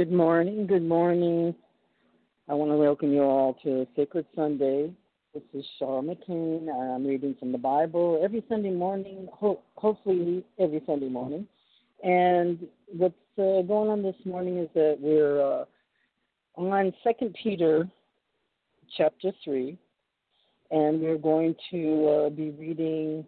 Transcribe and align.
Good 0.00 0.10
morning. 0.10 0.66
Good 0.66 0.82
morning. 0.82 1.54
I 2.48 2.54
want 2.54 2.70
to 2.70 2.76
welcome 2.78 3.12
you 3.12 3.20
all 3.20 3.58
to 3.62 3.86
Sacred 3.94 4.24
Sunday. 4.34 4.94
This 5.34 5.42
is 5.52 5.62
Shaw 5.78 6.00
McCain. 6.00 6.70
I'm 6.70 7.06
reading 7.06 7.36
from 7.38 7.52
the 7.52 7.58
Bible 7.58 8.18
every 8.24 8.42
Sunday 8.48 8.70
morning, 8.70 9.28
ho- 9.30 9.60
hopefully 9.74 10.42
every 10.58 10.82
Sunday 10.86 11.10
morning. 11.10 11.46
And 12.02 12.66
what's 12.96 13.14
uh, 13.36 13.60
going 13.60 13.90
on 13.90 14.02
this 14.02 14.16
morning 14.24 14.56
is 14.56 14.70
that 14.72 14.96
we're 14.98 15.42
uh, 15.42 15.64
on 16.56 16.94
Second 17.04 17.36
Peter 17.42 17.86
chapter 18.96 19.32
3, 19.44 19.76
and 20.70 20.98
we're 21.02 21.18
going 21.18 21.54
to 21.72 22.08
uh, 22.08 22.30
be 22.30 22.52
reading 22.58 23.26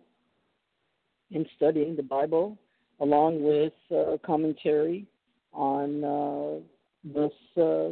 and 1.35 1.47
studying 1.55 1.97
the 1.97 2.03
Bible 2.03 2.57
along 2.99 3.43
with 3.43 3.75
uh, 3.95 4.17
commentary 4.25 5.07
on 5.53 6.05
uh, 6.05 6.61
this 7.05 7.33
uh, 7.63 7.91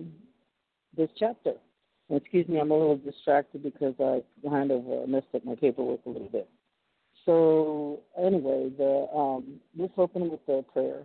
this 0.97 1.11
chapter. 1.19 1.55
Excuse 2.09 2.49
me, 2.49 2.59
I'm 2.59 2.73
a 2.73 2.77
little 2.77 2.97
distracted 2.97 3.62
because 3.62 3.95
I 4.01 4.23
kind 4.49 4.73
of 4.73 4.81
uh, 4.87 5.07
messed 5.07 5.29
up 5.35 5.45
my 5.45 5.55
paperwork 5.55 6.01
a 6.07 6.09
little 6.09 6.29
bit. 6.29 6.49
So 7.25 8.01
anyway, 8.19 8.71
the 8.77 9.07
um, 9.15 9.61
let's 9.77 9.93
open 9.97 10.31
with 10.31 10.41
a 10.49 10.62
prayer. 10.73 11.05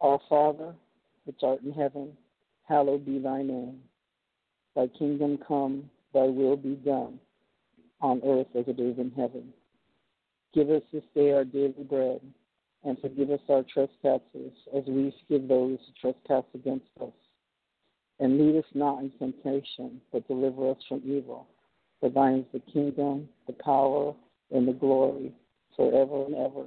Our 0.00 0.18
Father, 0.28 0.74
which 1.24 1.40
art 1.42 1.62
in 1.62 1.72
heaven, 1.72 2.12
hallowed 2.68 3.06
be 3.06 3.18
thy 3.18 3.42
name. 3.42 3.80
Thy 4.74 4.88
kingdom 4.98 5.38
come, 5.46 5.88
thy 6.12 6.24
will 6.24 6.56
be 6.56 6.74
done, 6.74 7.18
on 8.00 8.20
earth 8.24 8.48
as 8.58 8.64
it 8.66 8.80
is 8.80 8.98
in 8.98 9.12
heaven. 9.16 9.52
Give 10.52 10.68
us 10.70 10.82
this 10.92 11.04
day 11.14 11.32
our 11.32 11.44
daily 11.44 11.84
bread 11.88 12.20
and 12.84 12.98
forgive 13.00 13.30
us 13.30 13.40
our 13.48 13.62
trespasses 13.62 14.52
as 14.76 14.84
we 14.86 15.14
forgive 15.20 15.48
those 15.48 15.78
who 15.78 16.12
trespass 16.12 16.44
against 16.54 16.86
us. 17.00 17.12
And 18.20 18.38
lead 18.38 18.58
us 18.58 18.70
not 18.74 19.00
in 19.00 19.10
temptation, 19.18 20.00
but 20.12 20.26
deliver 20.28 20.70
us 20.70 20.76
from 20.88 21.02
evil. 21.04 21.46
For 22.00 22.08
thine 22.08 22.40
is 22.40 22.44
the 22.52 22.72
kingdom, 22.72 23.28
the 23.46 23.52
power, 23.54 24.14
and 24.50 24.66
the 24.66 24.72
glory 24.72 25.32
forever 25.76 26.24
and 26.26 26.34
ever. 26.34 26.64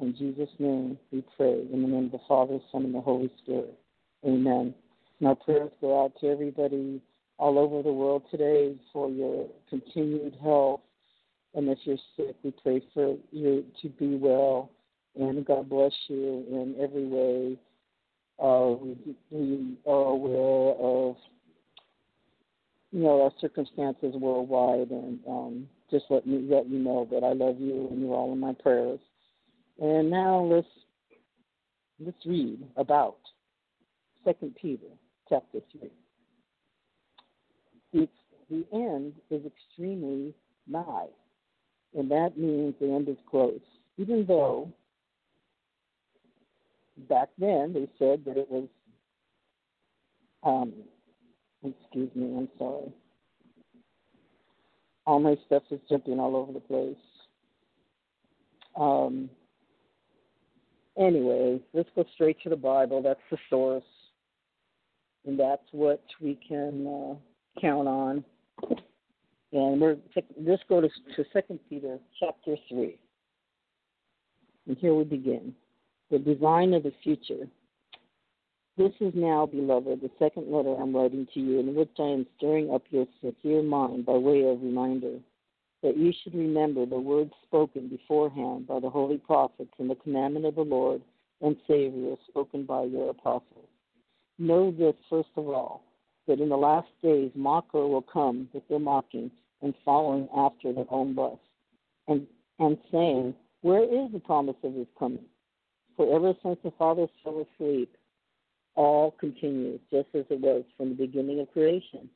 In 0.00 0.16
Jesus' 0.16 0.48
name 0.58 0.98
we 1.10 1.22
pray, 1.36 1.60
in 1.72 1.82
the 1.82 1.88
name 1.88 2.06
of 2.06 2.12
the 2.12 2.20
Father, 2.26 2.58
Son, 2.70 2.84
and 2.84 2.94
the 2.94 3.00
Holy 3.00 3.30
Spirit. 3.42 3.78
Amen. 4.24 4.74
Our 5.24 5.36
prayers 5.36 5.70
go 5.80 6.04
out 6.04 6.12
to 6.20 6.28
everybody 6.28 7.00
all 7.38 7.58
over 7.58 7.82
the 7.82 7.92
world 7.92 8.22
today 8.30 8.74
for 8.92 9.08
your 9.10 9.48
continued 9.68 10.36
health. 10.42 10.80
And 11.54 11.68
if 11.68 11.78
you're 11.84 11.98
sick, 12.16 12.34
we 12.42 12.52
pray 12.62 12.82
for 12.94 13.16
you 13.30 13.64
to 13.82 13.88
be 13.90 14.16
well 14.16 14.70
and 15.18 15.44
God 15.44 15.68
bless 15.68 15.92
you 16.08 16.44
in 16.50 16.74
every 16.80 17.06
way. 17.06 17.58
Uh, 18.38 18.74
we, 19.30 19.76
are 19.86 20.06
aware 20.06 20.74
of 20.78 21.16
you 22.90 23.00
know 23.00 23.22
our 23.22 23.32
circumstances 23.40 24.14
worldwide, 24.14 24.90
and 24.90 25.20
um, 25.28 25.68
just 25.90 26.06
let 26.10 26.26
me 26.26 26.46
let 26.48 26.68
you 26.68 26.78
know 26.78 27.06
that 27.10 27.24
I 27.24 27.32
love 27.32 27.60
you 27.60 27.88
and 27.90 28.00
you're 28.00 28.14
all 28.14 28.32
in 28.32 28.40
my 28.40 28.54
prayers. 28.54 29.00
And 29.80 30.10
now 30.10 30.40
let's 30.40 30.66
let's 32.04 32.26
read 32.26 32.66
about 32.76 33.18
Second 34.24 34.56
Peter 34.60 34.86
chapter 35.28 35.60
three. 35.70 35.90
It's 37.92 38.12
the 38.50 38.64
end 38.72 39.14
is 39.30 39.42
extremely 39.46 40.34
nigh, 40.66 41.08
and 41.94 42.10
that 42.10 42.38
means 42.38 42.74
the 42.80 42.92
end 42.92 43.08
is 43.08 43.18
close. 43.30 43.60
Even 43.98 44.24
though 44.26 44.72
back 47.08 47.28
then 47.38 47.72
they 47.72 47.88
said 47.98 48.24
that 48.24 48.36
it 48.36 48.50
was 48.50 48.68
um 50.42 50.72
excuse 51.64 52.10
me, 52.14 52.34
I'm 52.36 52.48
sorry. 52.58 52.92
All 55.06 55.20
my 55.20 55.36
stuff 55.46 55.62
is 55.70 55.80
jumping 55.88 56.18
all 56.18 56.36
over 56.36 56.52
the 56.52 56.60
place. 56.60 56.96
Um 58.76 59.30
anyway, 60.96 61.60
let's 61.72 61.88
go 61.94 62.04
straight 62.14 62.40
to 62.42 62.48
the 62.48 62.56
Bible. 62.56 63.02
That's 63.02 63.20
the 63.30 63.38
source. 63.48 63.84
And 65.24 65.38
that's 65.38 65.62
what 65.70 66.02
we 66.20 66.38
can 66.48 66.86
uh, 66.86 67.60
count 67.60 67.86
on. 67.86 68.24
And 69.52 69.80
we're 69.80 69.96
let's 70.40 70.62
go 70.68 70.80
to, 70.80 70.88
to 70.88 71.24
Second 71.32 71.60
Peter 71.68 71.98
chapter 72.18 72.56
three. 72.68 72.98
And 74.66 74.76
here 74.78 74.94
we 74.94 75.04
begin 75.04 75.54
the 76.12 76.18
design 76.18 76.74
of 76.74 76.82
the 76.82 76.92
future. 77.02 77.48
This 78.76 78.92
is 79.00 79.14
now, 79.14 79.46
beloved, 79.46 80.02
the 80.02 80.10
second 80.18 80.52
letter 80.52 80.74
I'm 80.74 80.94
writing 80.94 81.26
to 81.32 81.40
you, 81.40 81.58
in 81.58 81.74
which 81.74 81.92
I 81.98 82.02
am 82.02 82.26
stirring 82.36 82.70
up 82.70 82.82
your 82.90 83.06
sincere 83.22 83.62
mind 83.62 84.04
by 84.04 84.12
way 84.12 84.42
of 84.42 84.62
reminder 84.62 85.18
that 85.82 85.96
you 85.96 86.12
should 86.22 86.34
remember 86.34 86.84
the 86.84 87.00
words 87.00 87.32
spoken 87.46 87.88
beforehand 87.88 88.66
by 88.66 88.78
the 88.78 88.90
holy 88.90 89.16
prophets 89.16 89.72
and 89.78 89.88
the 89.88 89.94
commandment 89.94 90.44
of 90.44 90.54
the 90.54 90.62
Lord 90.62 91.00
and 91.40 91.56
Savior 91.66 92.14
spoken 92.28 92.66
by 92.66 92.84
your 92.84 93.08
apostles. 93.08 93.68
Know 94.38 94.70
this, 94.70 94.94
first 95.08 95.30
of 95.36 95.48
all, 95.48 95.82
that 96.28 96.40
in 96.40 96.50
the 96.50 96.56
last 96.56 96.88
days 97.02 97.30
mocker 97.34 97.86
will 97.86 98.02
come 98.02 98.48
with 98.52 98.68
their 98.68 98.78
mocking 98.78 99.30
and 99.62 99.72
following 99.82 100.28
after 100.36 100.74
their 100.74 100.90
own 100.90 101.14
lust, 101.14 101.40
and, 102.06 102.26
and 102.58 102.76
saying, 102.92 103.34
Where 103.62 103.84
is 103.84 104.12
the 104.12 104.20
promise 104.20 104.56
of 104.62 104.74
his 104.74 104.86
coming? 104.98 105.24
For 105.96 106.14
ever 106.14 106.34
since 106.42 106.58
the 106.62 106.72
fathers 106.78 107.10
fell 107.22 107.46
asleep, 107.54 107.94
all 108.74 109.10
continues 109.12 109.80
just 109.90 110.08
as 110.14 110.24
it 110.30 110.40
was 110.40 110.64
from 110.76 110.90
the 110.90 111.06
beginning 111.06 111.40
of 111.40 111.52
creation. 111.52 112.08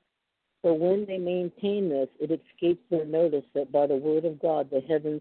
So 0.63 0.73
when 0.73 1.05
they 1.07 1.19
maintain 1.19 1.89
this, 1.89 2.09
it 2.19 2.31
escapes 2.31 2.83
their 2.91 3.05
notice 3.05 3.45
that 3.55 3.71
by 3.71 3.87
the 3.87 3.97
word 3.97 4.25
of 4.25 4.41
God 4.41 4.69
the 4.71 4.81
heavens 4.81 5.21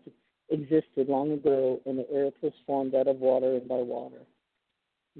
existed 0.49 1.09
long 1.09 1.31
ago, 1.31 1.81
and 1.85 1.99
the 1.99 2.07
earth 2.13 2.33
was 2.41 2.53
formed 2.65 2.95
out 2.95 3.07
of 3.07 3.19
water 3.19 3.55
and 3.55 3.67
by 3.67 3.75
water, 3.75 4.21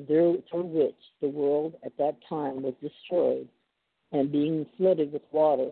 through 0.08 0.44
which 0.54 0.96
the 1.22 1.28
world 1.28 1.76
at 1.84 1.98
that 1.98 2.16
time 2.28 2.62
was 2.62 2.74
destroyed, 2.82 3.48
and 4.12 4.32
being 4.32 4.66
flooded 4.78 5.12
with 5.12 5.24
water. 5.32 5.72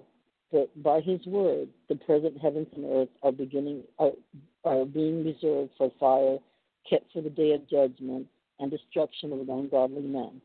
But 0.51 0.69
by 0.83 1.01
His 1.01 1.25
word, 1.25 1.69
the 1.87 1.95
present 1.95 2.37
heavens 2.39 2.67
and 2.75 2.85
earth 2.85 3.09
are 3.23 3.31
beginning 3.31 3.83
are, 3.97 4.11
are 4.65 4.85
being 4.85 5.25
reserved 5.25 5.71
for 5.77 5.91
fire 5.99 6.37
kept 6.89 7.11
for 7.11 7.21
the 7.21 7.29
day 7.29 7.51
of 7.53 7.69
judgment 7.69 8.27
and 8.59 8.71
destruction 8.71 9.31
of 9.33 9.45
the 9.45 9.53
ungodly 9.53 10.01
men. 10.01 10.41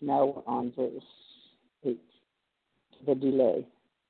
Now 0.00 0.26
we're 0.26 0.52
on 0.52 0.72
verse 0.76 1.04
8. 1.84 2.00
The 3.06 3.14
delay. 3.14 3.66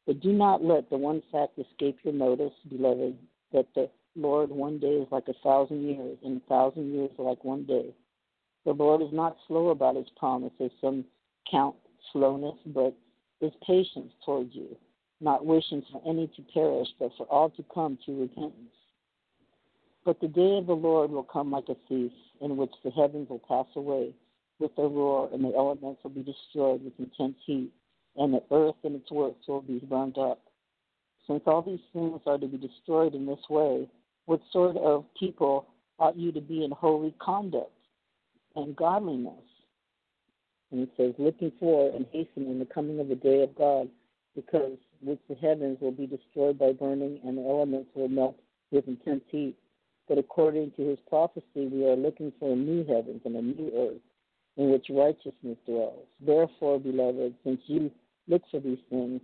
But 0.06 0.20
do 0.20 0.32
not 0.32 0.64
let 0.64 0.90
the 0.90 0.96
one 0.96 1.22
fact 1.30 1.58
escape 1.58 1.98
your 2.02 2.14
notice, 2.14 2.52
beloved, 2.68 3.16
that 3.52 3.66
the 3.74 3.88
Lord 4.16 4.50
one 4.50 4.78
day 4.78 4.94
is 4.94 5.08
like 5.10 5.28
a 5.28 5.34
thousand 5.44 5.82
years, 5.84 6.18
and 6.24 6.40
a 6.42 6.48
thousand 6.48 6.92
years 6.92 7.10
like 7.18 7.44
one 7.44 7.64
day. 7.64 7.94
The 8.64 8.72
Lord 8.72 9.02
is 9.02 9.12
not 9.12 9.36
slow 9.46 9.68
about 9.68 9.96
his 9.96 10.08
promise, 10.16 10.52
as 10.60 10.70
some 10.80 11.04
count 11.50 11.76
slowness, 12.12 12.58
but 12.66 12.94
is 13.40 13.52
patient 13.66 14.10
towards 14.24 14.54
you, 14.54 14.76
not 15.20 15.44
wishing 15.44 15.82
for 15.90 16.02
any 16.06 16.26
to 16.28 16.42
perish, 16.52 16.88
but 16.98 17.10
for 17.16 17.26
all 17.26 17.50
to 17.50 17.64
come 17.72 17.98
to 18.06 18.20
repentance. 18.20 18.74
But 20.04 20.20
the 20.20 20.28
day 20.28 20.58
of 20.58 20.66
the 20.66 20.74
Lord 20.74 21.10
will 21.10 21.22
come 21.22 21.52
like 21.52 21.68
a 21.68 21.76
thief, 21.88 22.12
in 22.40 22.56
which 22.56 22.72
the 22.84 22.90
heavens 22.90 23.28
will 23.28 23.38
pass 23.38 23.66
away 23.76 24.14
with 24.58 24.72
a 24.78 24.82
roar, 24.82 25.28
and 25.32 25.44
the 25.44 25.54
elements 25.56 26.02
will 26.02 26.10
be 26.10 26.22
destroyed 26.22 26.82
with 26.84 26.92
intense 26.98 27.36
heat, 27.46 27.70
and 28.16 28.34
the 28.34 28.42
earth 28.50 28.74
and 28.84 28.96
its 28.96 29.10
works 29.10 29.46
will 29.46 29.62
be 29.62 29.78
burned 29.78 30.18
up. 30.18 30.40
Since 31.26 31.42
all 31.46 31.62
these 31.62 31.80
things 31.92 32.20
are 32.26 32.38
to 32.38 32.48
be 32.48 32.58
destroyed 32.58 33.14
in 33.14 33.26
this 33.26 33.48
way, 33.48 33.88
what 34.26 34.40
sort 34.52 34.76
of 34.76 35.04
people 35.18 35.66
ought 35.98 36.16
you 36.16 36.32
to 36.32 36.40
be 36.40 36.64
in 36.64 36.72
holy 36.72 37.14
conduct 37.20 37.70
and 38.56 38.74
godliness? 38.74 39.34
And 40.72 40.80
he 40.80 40.90
says, 40.96 41.14
looking 41.18 41.52
for 41.60 41.94
and 41.94 42.06
hastening 42.12 42.58
the 42.58 42.64
coming 42.64 42.98
of 42.98 43.08
the 43.08 43.14
day 43.14 43.42
of 43.42 43.54
God, 43.56 43.88
because 44.34 44.78
which 45.00 45.20
the 45.28 45.34
heavens 45.36 45.78
will 45.80 45.92
be 45.92 46.06
destroyed 46.06 46.58
by 46.58 46.72
burning, 46.72 47.20
and 47.24 47.38
the 47.38 47.42
elements 47.42 47.90
will 47.94 48.08
melt 48.08 48.36
with 48.70 48.88
intense 48.88 49.22
heat. 49.30 49.56
But 50.08 50.18
according 50.18 50.72
to 50.72 50.82
his 50.82 50.98
prophecy, 51.08 51.66
we 51.66 51.86
are 51.86 51.96
looking 51.96 52.32
for 52.38 52.52
a 52.52 52.56
new 52.56 52.84
heavens 52.84 53.22
and 53.24 53.36
a 53.36 53.42
new 53.42 53.70
earth 53.74 54.02
in 54.56 54.70
which 54.70 54.86
righteousness 54.90 55.58
dwells. 55.64 56.06
Therefore, 56.20 56.78
beloved, 56.78 57.34
since 57.44 57.60
you 57.66 57.90
look 58.28 58.42
for 58.50 58.60
these 58.60 58.78
things, 58.90 59.20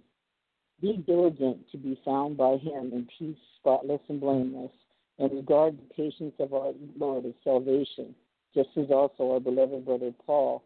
be 0.80 0.96
diligent 1.06 1.70
to 1.72 1.78
be 1.78 2.00
found 2.04 2.36
by 2.36 2.56
him 2.56 2.92
in 2.92 3.08
peace, 3.18 3.36
spotless 3.58 4.00
and 4.08 4.20
blameless, 4.20 4.70
and 5.18 5.32
regard 5.32 5.76
the 5.76 5.94
patience 5.94 6.34
of 6.38 6.54
our 6.54 6.72
Lord 6.96 7.26
as 7.26 7.32
salvation, 7.42 8.14
just 8.54 8.68
as 8.76 8.90
also 8.90 9.32
our 9.32 9.40
beloved 9.40 9.84
brother 9.84 10.14
Paul, 10.24 10.62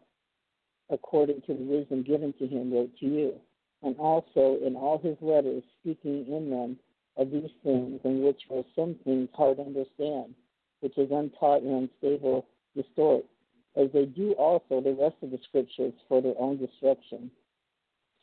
according 0.90 1.40
to 1.42 1.54
the 1.54 1.64
wisdom 1.64 2.02
given 2.02 2.34
to 2.34 2.46
him, 2.46 2.72
wrote 2.72 2.96
to 2.98 3.06
you, 3.06 3.34
and 3.82 3.96
also 3.98 4.58
in 4.64 4.76
all 4.76 4.98
his 4.98 5.16
letters, 5.22 5.62
speaking 5.80 6.26
in 6.28 6.50
them 6.50 6.78
of 7.16 7.31
these 7.31 7.50
things, 7.62 8.00
in 8.04 8.23
which 8.23 8.42
are 8.50 8.64
some 8.75 8.97
things 9.04 9.28
hard 9.35 9.59
to 9.59 9.64
understand, 9.64 10.35
which 10.81 10.97
is 10.97 11.11
untaught 11.11 11.62
and 11.62 11.88
unstable 11.88 12.47
distort, 12.76 13.25
as 13.76 13.88
they 13.92 14.04
do 14.04 14.33
also 14.33 14.81
the 14.81 14.97
rest 14.99 15.16
of 15.23 15.31
the 15.31 15.38
scriptures 15.49 15.92
for 16.09 16.23
their 16.23 16.35
own 16.38 16.59
destruction. 16.59 17.31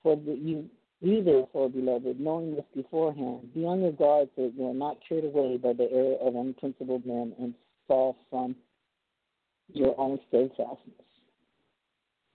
For 0.02 0.16
the, 0.16 0.34
you, 0.34 0.70
you 1.02 1.24
therefore, 1.24 1.70
beloved, 1.70 2.20
knowing 2.20 2.56
this 2.56 2.66
beforehand, 2.76 3.54
be 3.54 3.66
on 3.66 3.82
your 3.82 3.92
guard 3.92 4.30
so 4.36 4.44
that 4.44 4.56
you 4.56 4.68
are 4.68 4.74
not 4.74 4.98
carried 5.08 5.26
away 5.26 5.58
by 5.58 5.74
the 5.74 5.92
error 5.92 6.16
of 6.22 6.36
unprincipled 6.36 7.06
men 7.06 7.34
and 7.40 7.54
fall 7.88 8.18
from 8.30 8.56
your 9.72 10.00
own 10.00 10.20
steadfastness. 10.28 10.96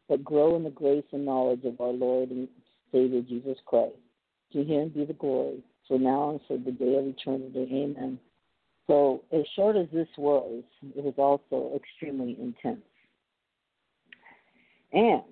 But 0.08 0.24
grow 0.24 0.56
in 0.56 0.64
the 0.64 0.70
grace 0.70 1.04
and 1.12 1.24
knowledge 1.24 1.64
of 1.64 1.80
our 1.80 1.92
Lord 1.92 2.30
and 2.30 2.48
Savior 2.92 3.22
Jesus 3.22 3.56
Christ. 3.66 3.96
To 4.52 4.62
him 4.62 4.90
be 4.90 5.04
the 5.04 5.14
glory 5.14 5.62
so 5.88 5.96
now 5.96 6.40
for 6.48 6.56
the 6.56 6.72
day 6.72 6.96
of 6.96 7.06
eternity. 7.06 7.68
Amen. 7.72 8.18
So, 8.86 9.22
as 9.32 9.42
short 9.56 9.76
as 9.76 9.86
this 9.92 10.08
was, 10.18 10.62
it 10.94 11.02
was 11.02 11.14
also 11.16 11.74
extremely 11.74 12.36
intense. 12.38 12.82
And 14.92 15.22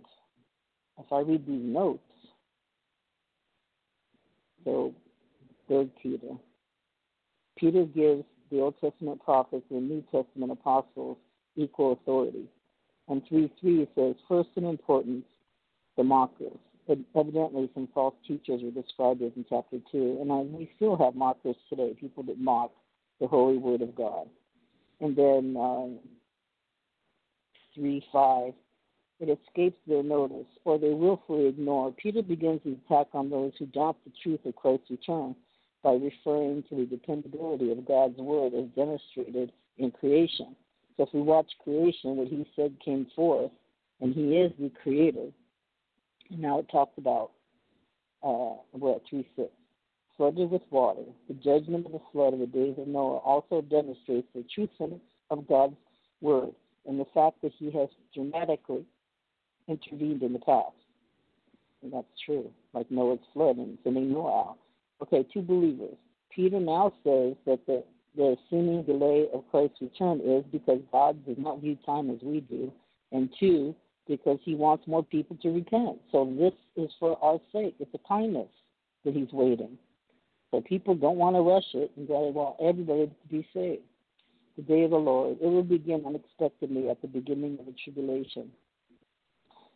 if 0.99 1.12
I 1.12 1.21
read 1.21 1.47
these 1.47 1.62
notes, 1.62 2.00
so 4.64 4.94
third 5.68 5.90
Peter, 6.02 6.35
Peter 7.59 7.85
gives 7.85 8.25
the 8.50 8.61
Old 8.61 8.75
Testament 8.80 9.23
prophets 9.23 9.64
and 9.71 9.88
New 9.88 10.02
Testament 10.11 10.52
apostles 10.52 11.18
equal 11.56 11.92
authority. 11.92 12.47
And 13.09 13.23
3 13.28 13.52
3 13.61 13.88
says, 13.94 14.14
first 14.28 14.50
in 14.56 14.64
importance, 14.64 15.25
the 15.97 16.04
mockers 16.04 16.59
evidently 16.88 17.70
some 17.74 17.88
false 17.94 18.14
teachers 18.26 18.60
were 18.62 18.82
described 18.82 19.22
as 19.22 19.32
in 19.36 19.44
chapter 19.48 19.78
2. 19.90 20.18
And 20.20 20.32
I, 20.32 20.36
we 20.36 20.70
still 20.76 20.96
have 20.96 21.14
mockers 21.14 21.56
today, 21.68 21.94
people 21.98 22.22
that 22.24 22.38
mock 22.38 22.72
the 23.20 23.26
holy 23.26 23.58
word 23.58 23.82
of 23.82 23.94
God. 23.94 24.28
And 25.00 25.16
then 25.16 25.56
uh, 25.56 25.88
3 27.74 28.04
5, 28.12 28.52
it 29.20 29.38
escapes 29.38 29.78
their 29.86 30.02
notice, 30.02 30.46
or 30.64 30.78
they 30.78 30.90
willfully 30.90 31.46
ignore. 31.46 31.92
Peter 31.92 32.22
begins 32.22 32.60
his 32.64 32.76
attack 32.86 33.08
on 33.12 33.30
those 33.30 33.52
who 33.58 33.66
doubt 33.66 33.96
the 34.04 34.12
truth 34.22 34.40
of 34.44 34.56
Christ's 34.56 34.90
return 34.90 35.36
by 35.82 35.92
referring 35.92 36.64
to 36.68 36.76
the 36.76 36.86
dependability 36.86 37.70
of 37.70 37.86
God's 37.86 38.18
word 38.18 38.52
as 38.54 38.66
demonstrated 38.76 39.52
in 39.78 39.90
creation. 39.90 40.54
So 40.96 41.04
if 41.04 41.08
we 41.14 41.20
watch 41.20 41.50
creation, 41.62 42.16
what 42.16 42.28
he 42.28 42.46
said 42.54 42.76
came 42.84 43.06
forth, 43.16 43.50
and 44.00 44.14
he 44.14 44.36
is 44.36 44.52
the 44.58 44.70
creator. 44.82 45.28
Now 46.36 46.58
it 46.58 46.66
talks 46.70 46.96
about 46.98 47.30
uh, 48.22 48.54
we're 48.72 48.96
at 48.96 49.02
3 49.08 49.26
6. 49.36 49.48
Flooded 50.16 50.50
with 50.50 50.62
water, 50.70 51.02
the 51.28 51.34
judgment 51.34 51.86
of 51.86 51.92
the 51.92 52.00
flood 52.12 52.34
of 52.34 52.40
the 52.40 52.46
days 52.46 52.74
of 52.78 52.86
Noah 52.86 53.18
also 53.18 53.62
demonstrates 53.62 54.28
the 54.34 54.44
truthfulness 54.54 55.00
of 55.30 55.48
God's 55.48 55.76
word 56.20 56.52
and 56.86 57.00
the 57.00 57.06
fact 57.14 57.40
that 57.42 57.52
he 57.58 57.70
has 57.72 57.88
dramatically 58.14 58.84
intervened 59.68 60.22
in 60.22 60.32
the 60.32 60.38
past. 60.40 60.74
And 61.82 61.92
that's 61.92 62.06
true, 62.24 62.50
like 62.74 62.90
Noah's 62.90 63.18
flood 63.32 63.56
and 63.56 63.78
sending 63.82 64.12
Noah 64.12 64.50
out. 64.50 64.58
Okay, 65.02 65.26
two 65.32 65.42
believers. 65.42 65.96
Peter 66.34 66.60
now 66.60 66.92
says 67.02 67.34
that 67.46 67.60
the, 67.66 67.82
the 68.16 68.36
seeming 68.48 68.84
delay 68.84 69.26
of 69.32 69.44
Christ's 69.50 69.80
return 69.80 70.20
is 70.20 70.44
because 70.52 70.80
God 70.92 71.24
does 71.26 71.36
not 71.38 71.60
view 71.60 71.76
time 71.84 72.10
as 72.10 72.18
we 72.22 72.40
do, 72.40 72.70
and 73.10 73.28
two, 73.38 73.74
because 74.09 74.38
he 74.42 74.54
wants 74.54 74.87
more 74.87 75.02
people 75.02 75.37
to 75.42 75.50
repent. 75.50 75.99
So 76.11 76.32
this 76.38 76.52
is 76.76 76.90
for 76.99 77.18
our 77.23 77.38
sake. 77.52 77.75
It's 77.78 77.94
a 77.94 78.09
kindness 78.09 78.49
that 79.04 79.14
he's 79.14 79.32
waiting. 79.32 79.78
So 80.50 80.61
people 80.61 80.94
don't 80.94 81.16
want 81.16 81.37
to 81.37 81.40
rush 81.40 81.64
it, 81.75 81.90
and 81.97 82.06
they 82.06 82.12
want 82.12 82.56
everybody 82.61 83.06
to 83.06 83.28
be 83.30 83.47
saved. 83.54 83.82
The 84.56 84.62
day 84.62 84.82
of 84.85 84.90
the 84.90 84.97
Lord, 84.97 85.38
it 85.40 85.47
will 85.47 85.62
begin 85.62 86.04
unexpectedly 86.06 86.90
at 86.90 87.00
the 87.00 87.09
beginning 87.09 87.56
of 87.59 87.66
the 87.66 87.75
tribulation 87.85 88.50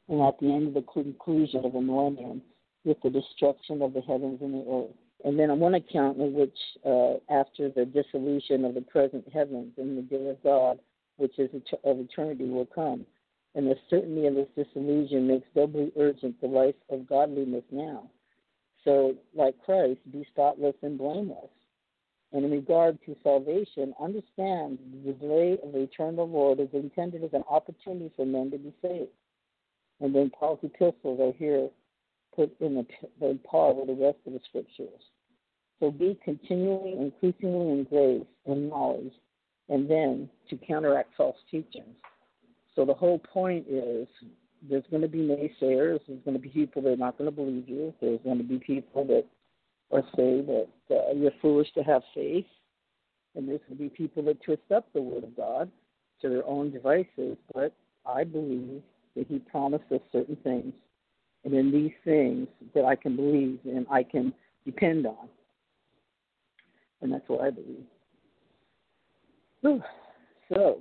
and 0.08 0.22
at 0.22 0.38
the 0.38 0.52
end 0.52 0.68
of 0.68 0.74
the 0.74 0.82
conclusion 0.82 1.64
of 1.64 1.72
the 1.72 1.80
millennium 1.80 2.42
with 2.84 2.98
the 3.02 3.10
destruction 3.10 3.82
of 3.82 3.94
the 3.94 4.02
heavens 4.02 4.38
and 4.42 4.54
the 4.54 4.70
earth. 4.70 4.94
And 5.24 5.38
then 5.38 5.50
on 5.50 5.58
one 5.58 5.74
account 5.74 6.18
in 6.18 6.34
which, 6.34 6.56
uh, 6.84 7.14
after 7.32 7.70
the 7.70 7.86
dissolution 7.86 8.64
of 8.64 8.74
the 8.74 8.82
present 8.82 9.26
heavens 9.32 9.72
and 9.78 9.96
the 9.96 10.02
day 10.02 10.28
of 10.28 10.42
God, 10.42 10.78
which 11.16 11.38
is 11.38 11.50
of 11.84 11.98
eternity, 11.98 12.44
will 12.44 12.66
come. 12.66 13.06
And 13.56 13.66
the 13.66 13.76
certainty 13.88 14.26
of 14.26 14.34
this 14.34 14.48
disillusion 14.54 15.26
makes 15.26 15.48
doubly 15.54 15.90
urgent 15.98 16.38
the 16.40 16.46
life 16.46 16.74
of 16.90 17.08
godliness 17.08 17.64
now. 17.70 18.10
So, 18.84 19.16
like 19.34 19.54
Christ, 19.64 19.98
be 20.12 20.26
spotless 20.30 20.76
and 20.82 20.98
blameless. 20.98 21.48
And 22.32 22.44
in 22.44 22.50
regard 22.50 22.98
to 23.06 23.16
salvation, 23.22 23.94
understand 23.98 24.78
the 25.04 25.14
delay 25.14 25.58
of 25.62 25.72
the 25.72 25.80
return 25.80 26.10
of 26.10 26.16
the 26.16 26.22
Lord 26.24 26.60
is 26.60 26.68
intended 26.74 27.24
as 27.24 27.32
an 27.32 27.44
opportunity 27.48 28.12
for 28.14 28.26
men 28.26 28.50
to 28.50 28.58
be 28.58 28.74
saved. 28.82 29.10
And 30.00 30.14
then 30.14 30.30
Paul's 30.38 30.58
epistles 30.62 31.18
are 31.18 31.32
here 31.38 31.70
put 32.34 32.54
in 32.60 32.74
the, 32.74 32.86
the 33.18 33.38
par 33.50 33.72
with 33.72 33.86
the 33.86 33.94
rest 33.94 34.18
of 34.26 34.34
the 34.34 34.40
scriptures. 34.46 35.00
So 35.80 35.90
be 35.90 36.18
continually, 36.22 36.92
increasingly 36.92 37.70
in 37.70 37.84
grace 37.84 38.26
and 38.44 38.68
knowledge, 38.68 39.12
and 39.70 39.90
then 39.90 40.28
to 40.50 40.58
counteract 40.58 41.16
false 41.16 41.36
teachings. 41.50 41.96
So 42.76 42.84
the 42.84 42.94
whole 42.94 43.18
point 43.18 43.66
is 43.68 44.06
there's 44.68 44.84
going 44.90 45.02
to 45.02 45.08
be 45.08 45.18
naysayers. 45.18 46.00
There's 46.06 46.22
going 46.24 46.36
to 46.36 46.38
be 46.38 46.50
people 46.50 46.82
that 46.82 46.92
are 46.92 46.96
not 46.96 47.18
going 47.18 47.30
to 47.30 47.34
believe 47.34 47.68
you. 47.68 47.92
There's 48.00 48.20
going 48.22 48.38
to 48.38 48.44
be 48.44 48.58
people 48.58 49.04
that 49.06 49.24
are 49.90 50.02
say 50.14 50.42
that 50.42 50.68
uh, 50.90 51.12
you're 51.14 51.32
foolish 51.40 51.72
to 51.74 51.82
have 51.82 52.02
faith. 52.14 52.46
And 53.34 53.48
there's 53.48 53.60
going 53.68 53.78
to 53.78 53.82
be 53.84 53.88
people 53.88 54.22
that 54.24 54.42
twist 54.42 54.70
up 54.74 54.86
the 54.92 55.00
Word 55.00 55.24
of 55.24 55.36
God 55.36 55.70
to 56.20 56.28
their 56.28 56.46
own 56.46 56.70
devices. 56.70 57.36
But 57.54 57.72
I 58.04 58.24
believe 58.24 58.82
that 59.16 59.26
He 59.26 59.38
promised 59.38 59.90
us 59.90 60.00
certain 60.12 60.36
things. 60.44 60.72
And 61.44 61.54
in 61.54 61.72
these 61.72 61.92
things 62.04 62.48
that 62.74 62.84
I 62.84 62.94
can 62.94 63.16
believe 63.16 63.58
and 63.64 63.86
I 63.90 64.02
can 64.02 64.34
depend 64.64 65.06
on. 65.06 65.28
And 67.00 67.12
that's 67.12 67.28
what 67.28 67.40
I 67.40 67.50
believe. 67.50 67.84
So, 70.54 70.80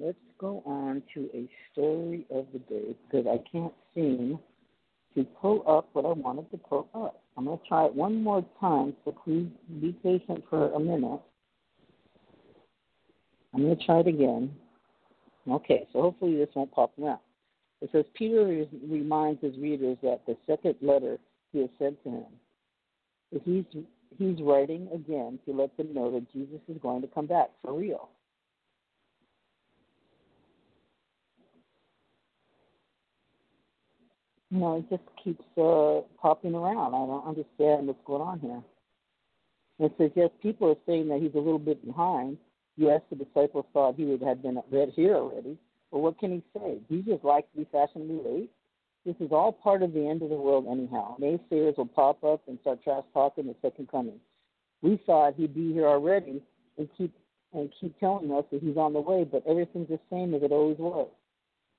let's 0.00 0.18
go 0.38 0.62
on 0.64 1.02
to 1.14 1.28
a 1.34 1.48
story 1.72 2.26
of 2.30 2.46
the 2.52 2.58
day 2.60 2.96
because 3.10 3.26
I 3.26 3.38
can't 3.50 3.72
seem 3.94 4.38
to 5.14 5.24
pull 5.40 5.64
up 5.66 5.88
what 5.92 6.04
I 6.04 6.12
wanted 6.12 6.50
to 6.50 6.58
pull 6.58 6.88
up. 6.94 7.22
I'm 7.36 7.44
going 7.44 7.58
to 7.58 7.64
try 7.66 7.86
it 7.86 7.94
one 7.94 8.22
more 8.22 8.44
time, 8.60 8.94
so 9.04 9.12
please 9.24 9.48
be 9.80 9.92
patient 10.02 10.44
for 10.48 10.72
a 10.72 10.80
minute. 10.80 11.20
I'm 13.54 13.62
going 13.62 13.76
to 13.76 13.84
try 13.84 14.00
it 14.00 14.06
again. 14.06 14.52
Okay, 15.48 15.86
so 15.92 16.02
hopefully 16.02 16.36
this 16.36 16.48
won't 16.54 16.72
pop 16.72 16.92
around. 17.00 17.20
It 17.80 17.90
says 17.92 18.04
Peter 18.14 18.66
reminds 18.88 19.40
his 19.40 19.56
readers 19.56 19.96
that 20.02 20.20
the 20.26 20.36
second 20.46 20.74
letter 20.82 21.18
he 21.52 21.60
has 21.60 21.70
sent 21.78 22.02
to 22.04 22.10
him, 22.10 22.24
he's 23.44 23.64
he's 24.18 24.42
writing 24.42 24.88
again 24.92 25.38
to 25.46 25.52
let 25.52 25.76
them 25.76 25.94
know 25.94 26.10
that 26.10 26.30
Jesus 26.32 26.60
is 26.68 26.76
going 26.82 27.02
to 27.02 27.08
come 27.08 27.26
back 27.26 27.50
for 27.62 27.78
real. 27.78 28.08
You 34.50 34.58
know, 34.58 34.76
it 34.78 34.88
just 34.88 35.02
keeps 35.22 35.44
uh, 35.58 36.00
popping 36.20 36.54
around. 36.54 36.94
I 36.94 37.06
don't 37.06 37.26
understand 37.26 37.86
what's 37.86 38.00
going 38.06 38.22
on 38.22 38.40
here. 38.40 38.62
It 39.80 39.92
says, 39.98 40.10
yes, 40.16 40.30
people 40.42 40.70
are 40.70 40.76
saying 40.86 41.08
that 41.08 41.20
he's 41.20 41.34
a 41.34 41.38
little 41.38 41.58
bit 41.58 41.84
behind. 41.84 42.38
Yes, 42.76 43.00
the 43.10 43.16
disciples 43.16 43.66
thought 43.72 43.96
he 43.96 44.04
would 44.04 44.22
have 44.22 44.42
been 44.42 44.60
read 44.70 44.92
here 44.94 45.14
already. 45.16 45.56
But 45.92 46.00
what 46.00 46.18
can 46.18 46.32
he 46.32 46.42
say? 46.58 46.78
He 46.88 47.02
just 47.02 47.24
likes 47.24 47.48
to 47.52 47.58
be 47.58 47.68
fashionably 47.70 48.20
late. 48.24 48.50
This 49.06 49.16
is 49.20 49.32
all 49.32 49.52
part 49.52 49.82
of 49.82 49.92
the 49.92 50.06
end 50.06 50.22
of 50.22 50.30
the 50.30 50.36
world, 50.36 50.66
anyhow. 50.70 51.16
Naysayers 51.18 51.76
will 51.76 51.86
pop 51.86 52.22
up 52.24 52.42
and 52.46 52.58
start 52.60 52.82
trash 52.82 53.04
talking 53.14 53.46
the 53.46 53.54
second 53.62 53.88
coming. 53.90 54.20
We 54.82 55.00
thought 55.06 55.34
he'd 55.36 55.54
be 55.54 55.72
here 55.72 55.86
already 55.86 56.42
and 56.76 56.88
keep 56.96 57.14
and 57.54 57.72
keep 57.80 57.98
telling 57.98 58.30
us 58.30 58.44
that 58.52 58.62
he's 58.62 58.76
on 58.76 58.92
the 58.92 59.00
way, 59.00 59.24
but 59.24 59.42
everything's 59.48 59.88
the 59.88 59.98
same 60.10 60.34
as 60.34 60.42
it 60.42 60.52
always 60.52 60.76
was. 60.78 61.08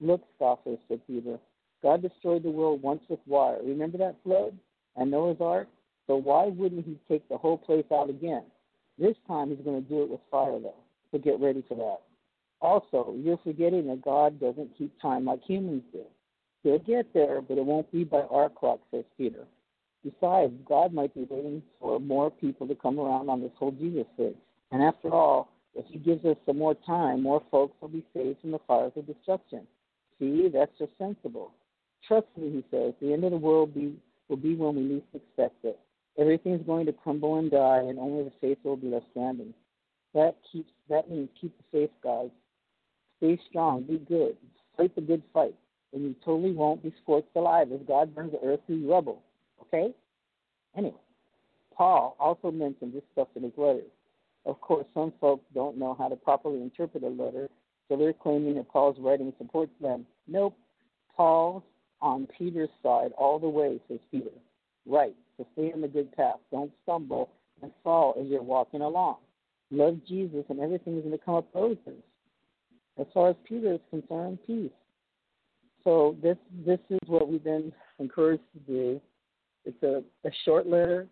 Look, 0.01 0.21
scoffers, 0.35 0.79
said 0.87 1.01
Peter. 1.05 1.37
God 1.81 2.01
destroyed 2.01 2.43
the 2.43 2.51
world 2.51 2.81
once 2.81 3.01
with 3.09 3.19
water. 3.25 3.59
Remember 3.63 3.97
that 3.99 4.15
flood 4.23 4.57
and 4.95 5.11
Noah's 5.11 5.37
Ark? 5.39 5.67
So 6.07 6.15
why 6.15 6.45
wouldn't 6.45 6.85
he 6.85 6.97
take 7.07 7.27
the 7.29 7.37
whole 7.37 7.57
place 7.57 7.85
out 7.93 8.09
again? 8.09 8.43
This 8.97 9.15
time 9.27 9.49
he's 9.49 9.63
going 9.63 9.81
to 9.81 9.89
do 9.89 10.03
it 10.03 10.09
with 10.09 10.19
fire, 10.29 10.59
though. 10.59 10.73
So 11.11 11.17
get 11.19 11.39
ready 11.39 11.63
for 11.67 11.75
that. 11.75 11.99
Also, 12.61 13.15
you're 13.17 13.39
forgetting 13.43 13.87
that 13.87 14.01
God 14.01 14.39
doesn't 14.39 14.77
keep 14.77 14.91
time 15.01 15.25
like 15.25 15.41
humans 15.43 15.83
do. 15.93 16.03
He'll 16.63 16.79
get 16.79 17.13
there, 17.13 17.41
but 17.41 17.57
it 17.57 17.65
won't 17.65 17.89
be 17.91 18.03
by 18.03 18.21
our 18.23 18.49
clock, 18.49 18.79
says 18.91 19.05
Peter. 19.17 19.45
Besides, 20.03 20.53
God 20.67 20.93
might 20.93 21.13
be 21.13 21.25
waiting 21.29 21.61
for 21.79 21.99
more 21.99 22.29
people 22.29 22.67
to 22.67 22.75
come 22.75 22.99
around 22.99 23.29
on 23.29 23.41
this 23.41 23.51
whole 23.57 23.71
Jesus 23.71 24.05
thing. 24.17 24.35
And 24.71 24.83
after 24.83 25.13
all, 25.13 25.49
if 25.75 25.85
he 25.87 25.99
gives 25.99 26.25
us 26.25 26.35
some 26.45 26.57
more 26.57 26.75
time, 26.85 27.23
more 27.23 27.41
folks 27.51 27.75
will 27.79 27.89
be 27.89 28.05
saved 28.13 28.41
from 28.41 28.51
the 28.51 28.59
fires 28.67 28.91
of 28.95 29.07
destruction. 29.07 29.61
See, 30.17 30.49
that's 30.53 30.71
just 30.77 30.91
sensible. 30.97 31.51
Trust 32.07 32.27
me, 32.37 32.49
he 32.49 32.63
says, 32.71 32.93
the 33.01 33.13
end 33.13 33.23
of 33.23 33.31
the 33.31 33.37
world 33.37 33.73
be, 33.73 33.95
will 34.27 34.37
be 34.37 34.55
when 34.55 34.75
we 34.75 34.81
least 34.81 35.05
expect 35.13 35.63
it. 35.63 35.79
Everything's 36.17 36.65
going 36.65 36.85
to 36.85 36.93
crumble 36.93 37.37
and 37.37 37.51
die, 37.51 37.79
and 37.79 37.99
only 37.99 38.23
the 38.23 38.31
faithful 38.41 38.71
will 38.71 38.77
be 38.77 38.87
left 38.87 39.05
standing. 39.11 39.53
That 40.13 40.35
keeps 40.51 40.71
that 40.89 41.09
means 41.09 41.29
keep 41.39 41.55
the 41.57 41.63
faith, 41.71 41.91
guys. 42.03 42.29
Stay 43.17 43.39
strong, 43.49 43.83
be 43.83 43.97
good, 43.97 44.35
fight 44.75 44.93
the 44.95 45.01
good 45.01 45.21
fight, 45.33 45.55
and 45.93 46.01
you 46.03 46.15
totally 46.25 46.51
won't 46.51 46.81
be 46.81 46.93
scorched 47.03 47.35
alive 47.35 47.71
as 47.71 47.79
God 47.87 48.15
burns 48.15 48.31
the 48.31 48.45
earth 48.45 48.61
through 48.65 48.89
rubble. 48.89 49.21
Okay? 49.61 49.93
Anyway, 50.75 50.95
Paul 51.75 52.15
also 52.19 52.51
mentioned 52.51 52.93
this 52.93 53.03
stuff 53.11 53.27
in 53.35 53.43
his 53.43 53.53
letters. 53.55 53.91
Of 54.45 54.59
course, 54.61 54.85
some 54.93 55.13
folks 55.21 55.43
don't 55.53 55.77
know 55.77 55.95
how 55.97 56.07
to 56.07 56.15
properly 56.15 56.61
interpret 56.61 57.03
a 57.03 57.07
letter, 57.07 57.49
so 57.87 57.97
they're 57.97 58.13
claiming 58.13 58.55
that 58.55 58.69
Paul's 58.69 58.97
writing 58.99 59.33
supports 59.37 59.73
them. 59.81 60.05
Nope. 60.27 60.57
Paul's 61.15 61.63
on 62.01 62.27
Peter's 62.37 62.69
side 62.81 63.11
all 63.17 63.39
the 63.39 63.49
way, 63.49 63.79
says 63.87 63.99
Peter. 64.11 64.29
Right, 64.85 65.15
so 65.37 65.45
stay 65.53 65.71
on 65.73 65.81
the 65.81 65.87
good 65.87 66.11
path. 66.13 66.37
Don't 66.51 66.71
stumble 66.83 67.29
and 67.61 67.71
fall 67.83 68.15
as 68.19 68.27
you're 68.27 68.41
walking 68.41 68.81
along. 68.81 69.17
Love 69.71 69.99
Jesus 70.07 70.45
and 70.49 70.59
everything 70.59 70.97
is 70.97 71.03
going 71.03 71.17
to 71.17 71.23
come 71.23 71.35
up 71.35 71.47
roses. 71.53 72.01
As 72.99 73.05
far 73.13 73.29
as 73.29 73.35
Peter 73.47 73.73
is 73.73 73.79
concerned, 73.89 74.39
peace. 74.45 74.71
So 75.83 76.17
this 76.21 76.37
this 76.65 76.79
is 76.89 76.99
what 77.07 77.29
we've 77.29 77.43
been 77.43 77.71
encouraged 77.99 78.43
to 78.53 78.59
do. 78.59 79.01
It's 79.65 79.81
a, 79.83 80.03
a 80.27 80.31
short 80.43 80.67
letter. 80.67 81.07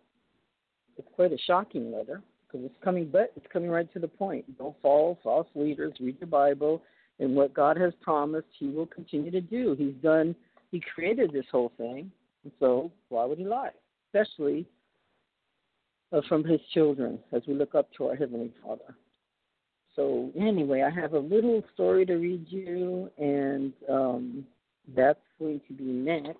It's 0.96 1.08
quite 1.14 1.32
a 1.32 1.38
shocking 1.38 1.92
letter 1.92 2.22
because 2.46 2.66
it's 2.66 2.84
coming, 2.84 3.08
but 3.10 3.32
it's 3.36 3.46
coming 3.52 3.70
right 3.70 3.90
to 3.92 3.98
the 3.98 4.08
point. 4.08 4.58
Don't 4.58 4.76
follow 4.82 5.18
false 5.22 5.46
leaders. 5.54 5.94
Read 6.00 6.16
your 6.20 6.28
Bible, 6.28 6.82
and 7.20 7.34
what 7.34 7.54
God 7.54 7.76
has 7.76 7.92
promised, 8.00 8.48
He 8.58 8.68
will 8.68 8.86
continue 8.86 9.30
to 9.30 9.40
do. 9.40 9.74
He's 9.78 9.94
done 10.02 10.34
he 10.70 10.82
created 10.94 11.32
this 11.32 11.46
whole 11.50 11.72
thing, 11.76 12.10
so 12.60 12.90
why 13.08 13.24
would 13.24 13.38
he 13.38 13.44
lie? 13.44 13.70
Especially 14.06 14.66
uh, 16.12 16.20
from 16.28 16.44
his 16.44 16.60
children 16.72 17.18
as 17.32 17.42
we 17.46 17.54
look 17.54 17.74
up 17.74 17.88
to 17.96 18.08
our 18.08 18.16
Heavenly 18.16 18.52
Father. 18.62 18.94
So, 19.96 20.30
anyway, 20.38 20.82
I 20.82 20.90
have 20.90 21.14
a 21.14 21.18
little 21.18 21.62
story 21.74 22.06
to 22.06 22.14
read 22.14 22.46
you, 22.48 23.10
and 23.18 23.72
um, 23.90 24.46
that's 24.96 25.18
going 25.38 25.60
to 25.66 25.72
be 25.74 25.84
next. 25.84 26.38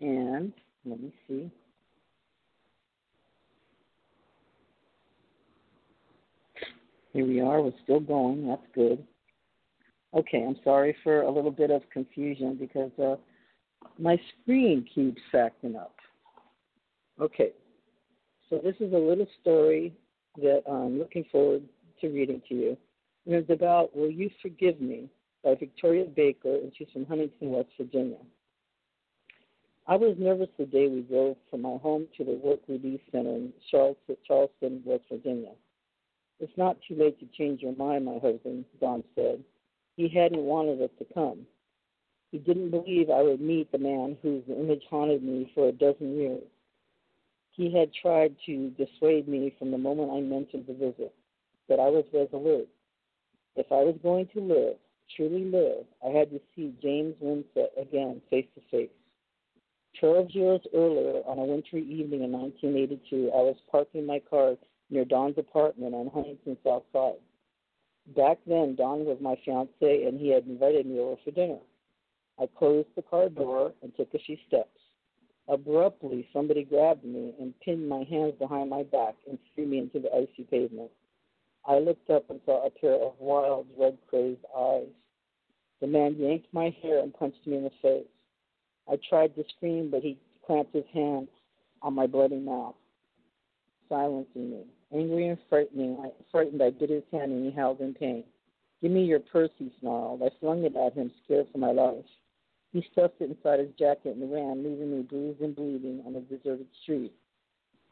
And 0.00 0.52
let 0.84 1.00
me 1.00 1.14
see. 1.26 1.50
Here 7.14 7.26
we 7.26 7.40
are. 7.40 7.62
We're 7.62 7.72
still 7.84 8.00
going. 8.00 8.48
That's 8.48 8.66
good. 8.74 9.02
Okay, 10.14 10.44
I'm 10.46 10.56
sorry 10.62 10.94
for 11.02 11.22
a 11.22 11.30
little 11.30 11.50
bit 11.50 11.70
of 11.70 11.82
confusion 11.92 12.56
because 12.58 12.92
uh, 13.02 13.16
my 13.98 14.16
screen 14.42 14.86
keeps 14.94 15.20
acting 15.36 15.74
up. 15.74 15.96
Okay, 17.20 17.50
so 18.48 18.60
this 18.62 18.76
is 18.80 18.92
a 18.92 18.96
little 18.96 19.26
story 19.40 19.92
that 20.36 20.62
I'm 20.70 20.98
looking 20.98 21.24
forward 21.32 21.62
to 22.00 22.08
reading 22.08 22.42
to 22.48 22.54
you. 22.54 22.76
And 23.26 23.34
it's 23.34 23.50
about 23.50 23.96
Will 23.96 24.10
You 24.10 24.30
Forgive 24.42 24.80
Me 24.80 25.08
by 25.42 25.54
Victoria 25.54 26.04
Baker, 26.04 26.54
and 26.54 26.72
she's 26.76 26.88
from 26.92 27.06
Huntington, 27.06 27.50
West 27.50 27.70
Virginia. 27.78 28.18
I 29.86 29.96
was 29.96 30.16
nervous 30.18 30.48
the 30.58 30.66
day 30.66 30.88
we 30.88 31.02
drove 31.02 31.36
from 31.50 31.62
my 31.62 31.76
home 31.82 32.06
to 32.16 32.24
the 32.24 32.40
work 32.42 32.60
release 32.68 33.00
center 33.10 33.34
in 33.34 33.52
Charleston, 33.70 34.82
West 34.84 35.04
Virginia. 35.10 35.52
It's 36.40 36.56
not 36.56 36.78
too 36.86 36.96
late 36.96 37.18
to 37.20 37.26
change 37.36 37.62
your 37.62 37.76
mind, 37.76 38.04
my 38.04 38.18
husband, 38.22 38.64
Don 38.80 39.04
said. 39.14 39.42
He 39.96 40.08
hadn't 40.08 40.42
wanted 40.42 40.82
us 40.82 40.90
to 40.98 41.06
come. 41.14 41.46
He 42.30 42.38
didn't 42.38 42.70
believe 42.70 43.10
I 43.10 43.22
would 43.22 43.40
meet 43.40 43.70
the 43.70 43.78
man 43.78 44.16
whose 44.20 44.42
image 44.48 44.82
haunted 44.90 45.22
me 45.22 45.50
for 45.54 45.68
a 45.68 45.72
dozen 45.72 46.16
years. 46.16 46.42
He 47.52 47.72
had 47.72 47.92
tried 47.94 48.34
to 48.46 48.70
dissuade 48.70 49.28
me 49.28 49.54
from 49.58 49.70
the 49.70 49.78
moment 49.78 50.10
I 50.10 50.20
mentioned 50.20 50.64
the 50.66 50.74
visit, 50.74 51.14
but 51.68 51.78
I 51.78 51.88
was 51.88 52.04
resolute. 52.12 52.68
If 53.54 53.70
I 53.70 53.84
was 53.84 53.94
going 54.02 54.26
to 54.34 54.40
live, 54.40 54.76
truly 55.14 55.44
live, 55.44 55.84
I 56.04 56.08
had 56.08 56.30
to 56.30 56.40
see 56.56 56.74
James 56.82 57.14
Winsett 57.20 57.70
again 57.80 58.20
face 58.30 58.48
to 58.56 58.60
face. 58.72 58.90
Twelve 60.00 60.30
years 60.32 60.60
earlier, 60.74 61.22
on 61.24 61.38
a 61.38 61.44
wintry 61.44 61.82
evening 61.82 62.24
in 62.24 62.32
1982, 62.32 63.30
I 63.32 63.42
was 63.42 63.56
parking 63.70 64.04
my 64.04 64.18
car 64.18 64.56
near 64.90 65.04
Don's 65.04 65.38
apartment 65.38 65.94
on 65.94 66.10
Huntington 66.12 66.56
South 66.64 66.82
Side. 66.92 67.22
Back 68.06 68.38
then, 68.46 68.74
Don 68.74 69.04
was 69.04 69.18
my 69.20 69.36
fiance, 69.44 70.04
and 70.04 70.20
he 70.20 70.28
had 70.28 70.46
invited 70.46 70.86
me 70.86 70.98
over 71.00 71.16
for 71.24 71.30
dinner. 71.30 71.58
I 72.38 72.46
closed 72.46 72.88
the 72.94 73.02
car 73.02 73.28
door 73.28 73.72
and 73.82 73.94
took 73.96 74.12
a 74.14 74.18
few 74.18 74.36
steps. 74.46 74.78
Abruptly, 75.48 76.28
somebody 76.32 76.64
grabbed 76.64 77.04
me 77.04 77.34
and 77.38 77.58
pinned 77.60 77.88
my 77.88 78.04
hands 78.04 78.34
behind 78.38 78.70
my 78.70 78.82
back 78.82 79.14
and 79.28 79.38
threw 79.54 79.66
me 79.66 79.78
into 79.78 80.00
the 80.00 80.14
icy 80.14 80.44
pavement. 80.44 80.90
I 81.66 81.78
looked 81.78 82.10
up 82.10 82.28
and 82.30 82.40
saw 82.44 82.66
a 82.66 82.70
pair 82.70 82.94
of 82.94 83.18
wild, 83.18 83.66
red 83.76 83.98
crazed 84.08 84.44
eyes. 84.56 84.88
The 85.80 85.86
man 85.86 86.16
yanked 86.16 86.52
my 86.52 86.74
hair 86.82 87.00
and 87.00 87.12
punched 87.12 87.46
me 87.46 87.56
in 87.56 87.64
the 87.64 87.70
face. 87.82 88.06
I 88.88 88.96
tried 89.08 89.34
to 89.36 89.44
scream, 89.56 89.90
but 89.90 90.02
he 90.02 90.18
clamped 90.46 90.74
his 90.74 90.86
hand 90.92 91.28
on 91.82 91.94
my 91.94 92.06
bloody 92.06 92.38
mouth, 92.38 92.74
silencing 93.88 94.50
me. 94.50 94.64
Angry 94.92 95.28
and 95.28 95.38
frightening, 95.48 95.98
I, 96.02 96.10
frightened, 96.30 96.62
I 96.62 96.70
bit 96.70 96.90
his 96.90 97.02
hand 97.12 97.32
and 97.32 97.44
he 97.44 97.50
howled 97.50 97.80
in 97.80 97.94
pain. 97.94 98.24
Give 98.82 98.92
me 98.92 99.04
your 99.04 99.20
purse, 99.20 99.50
he 99.58 99.72
snarled. 99.80 100.22
I 100.22 100.28
flung 100.40 100.64
it 100.64 100.76
at 100.76 100.94
him, 100.94 101.10
scared 101.24 101.46
for 101.50 101.58
my 101.58 101.72
life. 101.72 102.04
He 102.72 102.84
stuffed 102.92 103.20
it 103.20 103.30
inside 103.30 103.60
his 103.60 103.70
jacket 103.78 104.16
and 104.16 104.32
ran, 104.32 104.64
leaving 104.64 104.90
me 104.90 105.02
bruised 105.02 105.40
and 105.40 105.54
bleeding 105.54 106.02
on 106.06 106.16
a 106.16 106.20
deserted 106.20 106.66
street. 106.82 107.12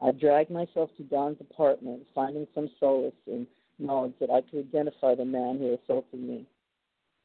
I 0.01 0.11
dragged 0.11 0.51
myself 0.51 0.89
to 0.97 1.03
Don's 1.03 1.39
apartment, 1.39 2.05
finding 2.13 2.47
some 2.53 2.69
solace 2.79 3.13
in 3.25 3.47
knowledge 3.79 4.13
that 4.19 4.29
I 4.29 4.41
could 4.41 4.59
identify 4.59 5.15
the 5.15 5.25
man 5.25 5.57
who 5.57 5.73
assaulted 5.73 6.19
me. 6.19 6.45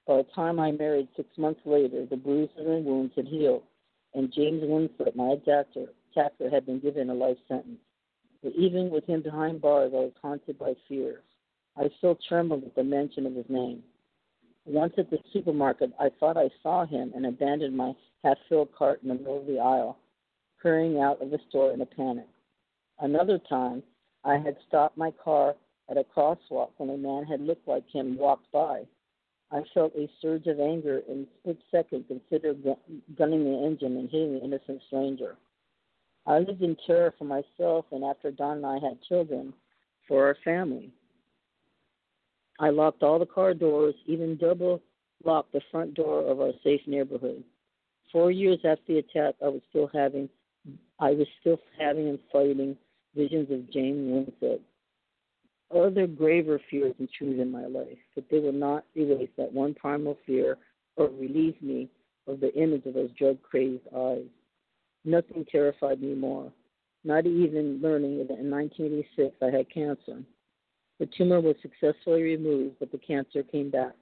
By 0.06 0.18
the 0.18 0.26
time 0.34 0.58
I 0.58 0.70
married 0.72 1.08
six 1.16 1.28
months 1.36 1.60
later, 1.64 2.06
the 2.06 2.16
bruises 2.16 2.56
and 2.56 2.84
wounds 2.84 3.12
had 3.16 3.26
healed, 3.26 3.64
and 4.14 4.32
James 4.32 4.62
Winsett, 4.62 5.16
my 5.16 5.32
attacker, 5.32 5.86
attacker 6.12 6.48
had 6.48 6.64
been 6.64 6.80
given 6.80 7.10
a 7.10 7.14
life 7.14 7.36
sentence. 7.48 7.80
But 8.42 8.52
even 8.56 8.90
with 8.90 9.04
him 9.06 9.22
behind 9.22 9.60
bars, 9.60 9.92
I 9.94 9.98
was 9.98 10.12
haunted 10.22 10.58
by 10.58 10.74
fears. 10.88 11.22
I 11.76 11.90
still 11.98 12.18
trembled 12.28 12.64
at 12.64 12.74
the 12.74 12.84
mention 12.84 13.26
of 13.26 13.34
his 13.34 13.48
name. 13.48 13.82
Once 14.66 14.94
at 14.98 15.10
the 15.10 15.18
supermarket, 15.32 15.92
I 15.98 16.10
thought 16.20 16.36
I 16.36 16.50
saw 16.62 16.84
him 16.84 17.12
and 17.14 17.26
abandoned 17.26 17.76
my 17.76 17.94
half 18.22 18.36
filled 18.48 18.72
cart 18.72 19.00
in 19.02 19.08
the 19.08 19.14
middle 19.14 19.38
of 19.38 19.46
the 19.46 19.58
aisle, 19.58 19.98
hurrying 20.56 21.00
out 21.00 21.22
of 21.22 21.30
the 21.30 21.38
store 21.48 21.72
in 21.72 21.80
a 21.80 21.86
panic. 21.86 22.28
Another 23.00 23.38
time, 23.38 23.82
I 24.24 24.36
had 24.36 24.56
stopped 24.66 24.96
my 24.96 25.10
car 25.12 25.54
at 25.88 25.96
a 25.96 26.04
crosswalk 26.04 26.70
when 26.76 26.90
a 26.90 26.96
man 26.96 27.24
had 27.24 27.40
looked 27.40 27.66
like 27.66 27.88
him 27.88 28.18
walked 28.18 28.50
by. 28.52 28.86
I 29.50 29.62
felt 29.72 29.94
a 29.96 30.10
surge 30.20 30.46
of 30.46 30.60
anger 30.60 31.02
and 31.08 31.26
split 31.40 31.58
second 31.70 32.06
considered 32.06 32.62
gunning 33.16 33.44
the 33.44 33.66
engine 33.66 33.96
and 33.96 34.10
hitting 34.10 34.34
the 34.34 34.44
innocent 34.44 34.82
stranger. 34.88 35.36
I 36.26 36.38
lived 36.40 36.62
in 36.62 36.76
terror 36.86 37.14
for 37.18 37.24
myself 37.24 37.86
and 37.90 38.04
after 38.04 38.30
Don 38.30 38.58
and 38.58 38.66
I 38.66 38.74
had 38.74 39.02
children, 39.02 39.52
for 40.08 40.26
our 40.26 40.36
family. 40.42 40.90
I 42.58 42.70
locked 42.70 43.02
all 43.02 43.18
the 43.18 43.26
car 43.26 43.54
doors, 43.54 43.94
even 44.06 44.36
double 44.36 44.80
locked 45.24 45.52
the 45.52 45.60
front 45.70 45.94
door 45.94 46.28
of 46.28 46.40
our 46.40 46.52
safe 46.64 46.80
neighborhood. 46.86 47.44
Four 48.10 48.30
years 48.30 48.58
after 48.64 48.84
the 48.86 48.98
attack, 48.98 49.34
I 49.44 49.48
was 49.48 49.60
still 49.68 49.90
having, 49.92 50.28
I 50.98 51.10
was 51.10 51.26
still 51.40 51.60
having 51.78 52.08
and 52.08 52.18
fighting 52.32 52.76
visions 53.14 53.50
of 53.50 53.70
James 53.70 54.32
Winsett. 54.42 54.60
Other 55.74 56.06
graver 56.06 56.60
fears 56.70 56.94
intruded 56.98 57.40
in 57.40 57.50
my 57.50 57.66
life, 57.66 57.98
but 58.14 58.24
they 58.30 58.38
would 58.38 58.54
not 58.54 58.84
erase 58.96 59.28
that 59.36 59.52
one 59.52 59.74
primal 59.74 60.16
fear 60.24 60.56
or 60.96 61.08
relieve 61.08 61.60
me 61.60 61.90
of 62.26 62.40
the 62.40 62.54
image 62.54 62.86
of 62.86 62.94
those 62.94 63.10
drug 63.18 63.36
crazed 63.42 63.82
eyes. 63.94 64.24
Nothing 65.04 65.44
terrified 65.50 66.00
me 66.00 66.14
more, 66.14 66.52
not 67.04 67.26
even 67.26 67.80
learning 67.80 68.18
that 68.18 68.38
in 68.38 68.50
1986 68.50 69.36
I 69.42 69.56
had 69.56 69.70
cancer. 69.72 70.22
The 70.98 71.06
tumor 71.16 71.40
was 71.40 71.56
successfully 71.62 72.22
removed, 72.22 72.76
but 72.80 72.90
the 72.90 72.98
cancer 72.98 73.42
came 73.42 73.70
back. 73.70 73.94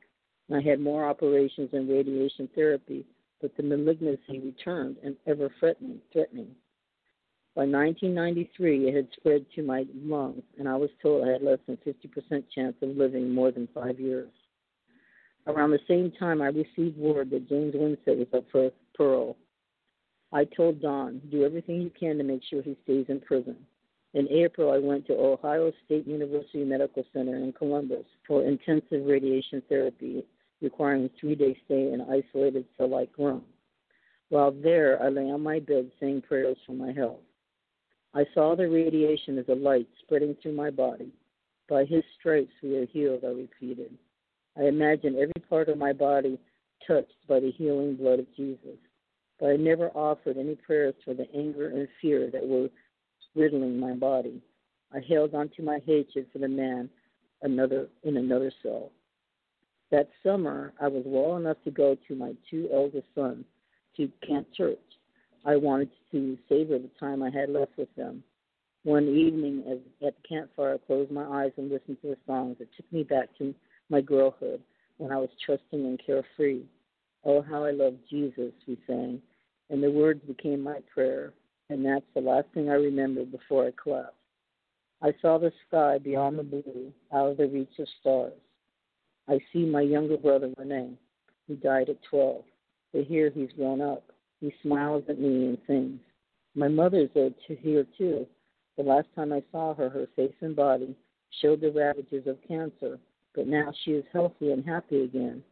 I 0.52 0.60
had 0.60 0.80
more 0.80 1.04
operations 1.04 1.70
and 1.72 1.88
radiation 1.88 2.48
therapy, 2.54 3.04
but 3.40 3.56
the 3.56 3.62
malignancy 3.62 4.38
returned 4.38 4.96
and 5.02 5.16
ever 5.26 5.50
threatening. 5.58 6.00
threatening. 6.12 6.54
By 7.54 7.62
1993, 7.62 8.88
it 8.88 8.94
had 8.94 9.08
spread 9.16 9.46
to 9.54 9.62
my 9.62 9.86
lungs, 9.94 10.42
and 10.58 10.68
I 10.68 10.76
was 10.76 10.90
told 11.02 11.26
I 11.26 11.32
had 11.32 11.42
less 11.42 11.58
than 11.66 11.78
50% 11.78 12.44
chance 12.54 12.76
of 12.82 12.96
living 12.96 13.30
more 13.30 13.50
than 13.50 13.66
five 13.74 13.98
years. 13.98 14.30
Around 15.46 15.70
the 15.70 15.80
same 15.88 16.12
time, 16.12 16.42
I 16.42 16.48
received 16.48 16.98
word 16.98 17.30
that 17.30 17.48
James 17.48 17.74
Winsett 17.74 18.18
was 18.18 18.26
up 18.34 18.44
for 18.50 18.70
parole. 18.94 19.36
I 20.32 20.44
told 20.44 20.82
Don, 20.82 21.20
do 21.30 21.44
everything 21.44 21.80
you 21.80 21.90
can 21.98 22.18
to 22.18 22.24
make 22.24 22.42
sure 22.48 22.62
he 22.62 22.76
stays 22.84 23.06
in 23.08 23.20
prison. 23.20 23.56
In 24.14 24.28
April, 24.28 24.72
I 24.72 24.78
went 24.78 25.06
to 25.06 25.14
Ohio 25.14 25.72
State 25.84 26.06
University 26.06 26.64
Medical 26.64 27.04
Center 27.12 27.36
in 27.36 27.52
Columbus 27.52 28.06
for 28.26 28.44
intensive 28.44 29.06
radiation 29.06 29.62
therapy, 29.68 30.24
requiring 30.60 31.04
a 31.04 31.10
three 31.20 31.34
day 31.34 31.56
stay 31.64 31.92
in 31.92 32.00
an 32.00 32.06
isolated 32.10 32.64
cell 32.76 32.88
like 32.88 33.10
room. 33.18 33.42
While 34.30 34.52
there, 34.52 35.00
I 35.02 35.08
lay 35.08 35.30
on 35.30 35.42
my 35.42 35.60
bed 35.60 35.90
saying 36.00 36.22
prayers 36.22 36.56
for 36.66 36.72
my 36.72 36.92
health. 36.92 37.20
I 38.14 38.24
saw 38.34 38.56
the 38.56 38.68
radiation 38.68 39.38
as 39.38 39.48
a 39.48 39.54
light 39.54 39.86
spreading 40.02 40.34
through 40.42 40.54
my 40.54 40.70
body. 40.70 41.12
By 41.68 41.84
his 41.84 42.02
stripes 42.18 42.52
we 42.62 42.76
are 42.76 42.86
healed, 42.86 43.24
I 43.24 43.28
repeated. 43.28 43.92
I 44.58 44.64
imagined 44.64 45.16
every 45.16 45.42
part 45.48 45.68
of 45.68 45.76
my 45.76 45.92
body 45.92 46.38
touched 46.86 47.26
by 47.28 47.40
the 47.40 47.50
healing 47.50 47.96
blood 47.96 48.20
of 48.20 48.34
Jesus. 48.34 48.78
But 49.38 49.50
I 49.50 49.56
never 49.56 49.88
offered 49.90 50.38
any 50.38 50.54
prayers 50.54 50.94
for 51.04 51.14
the 51.14 51.26
anger 51.34 51.68
and 51.68 51.88
fear 52.00 52.30
that 52.30 52.46
were 52.46 52.68
riddling 53.34 53.78
my 53.78 53.92
body. 53.92 54.40
I 54.92 55.00
held 55.00 55.34
on 55.34 55.50
to 55.56 55.62
my 55.62 55.80
hatred 55.86 56.26
for 56.32 56.38
the 56.38 56.48
man 56.48 56.88
another 57.42 57.88
in 58.02 58.16
another 58.16 58.50
cell. 58.62 58.90
That 59.90 60.08
summer, 60.22 60.72
I 60.80 60.88
was 60.88 61.04
well 61.06 61.36
enough 61.36 61.58
to 61.64 61.70
go 61.70 61.96
to 62.08 62.14
my 62.14 62.34
two 62.50 62.68
eldest 62.72 63.06
sons 63.14 63.44
to 63.96 64.10
Camp 64.26 64.48
Church. 64.56 64.78
I 65.44 65.56
wanted 65.56 65.90
to 66.10 66.36
savor 66.48 66.78
the 66.78 66.90
time 66.98 67.22
I 67.22 67.30
had 67.30 67.50
left 67.50 67.76
with 67.76 67.94
them. 67.94 68.24
One 68.82 69.08
evening, 69.08 69.64
as 69.70 69.78
at 70.06 70.14
the 70.16 70.28
campfire, 70.28 70.74
I 70.74 70.86
closed 70.86 71.10
my 71.10 71.24
eyes 71.24 71.52
and 71.56 71.70
listened 71.70 71.98
to 72.02 72.08
the 72.08 72.16
songs 72.26 72.56
that 72.58 72.68
took 72.76 72.90
me 72.92 73.04
back 73.04 73.28
to 73.38 73.54
my 73.88 74.00
girlhood 74.00 74.60
when 74.98 75.12
I 75.12 75.18
was 75.18 75.28
trusting 75.44 75.84
and 75.86 76.00
carefree. 76.04 76.62
Oh, 77.26 77.42
how 77.42 77.64
I 77.64 77.72
love 77.72 77.94
Jesus, 78.08 78.52
we 78.66 78.78
sang, 78.86 79.20
and 79.68 79.82
the 79.82 79.90
words 79.90 80.20
became 80.26 80.62
my 80.62 80.78
prayer 80.94 81.34
and 81.68 81.84
that's 81.84 82.04
the 82.14 82.20
last 82.20 82.46
thing 82.54 82.70
I 82.70 82.74
remember 82.74 83.24
before 83.24 83.66
I 83.66 83.72
collapsed. 83.82 84.14
I 85.02 85.12
saw 85.20 85.38
the 85.38 85.52
sky 85.68 85.98
beyond 85.98 86.38
the 86.38 86.42
blue, 86.42 86.92
out 87.12 87.30
of 87.30 87.36
the 87.36 87.48
reach 87.48 87.78
of 87.78 87.88
stars. 88.00 88.32
I 89.28 89.40
see 89.52 89.64
my 89.64 89.80
younger 89.80 90.16
brother 90.16 90.52
Rene. 90.56 90.92
He 91.48 91.54
died 91.54 91.88
at 91.88 92.02
12, 92.08 92.42
but 92.92 93.04
here 93.04 93.30
he's 93.34 93.50
grown 93.56 93.80
up. 93.80 94.04
He 94.40 94.54
smiles 94.62 95.04
at 95.08 95.18
me 95.18 95.46
and 95.46 95.58
sings. 95.66 96.00
My 96.54 96.68
mother's 96.68 97.10
here 97.14 97.86
too. 97.98 98.26
The 98.76 98.82
last 98.82 99.08
time 99.14 99.32
I 99.32 99.42
saw 99.50 99.74
her, 99.74 99.88
her 99.88 100.06
face 100.16 100.34
and 100.40 100.54
body 100.54 100.94
showed 101.42 101.60
the 101.60 101.72
ravages 101.72 102.26
of 102.26 102.38
cancer, 102.46 102.98
but 103.34 103.46
now 103.46 103.72
she 103.84 103.92
is 103.92 104.04
healthy 104.12 104.52
and 104.52 104.64
happy 104.64 105.02
again. 105.02 105.42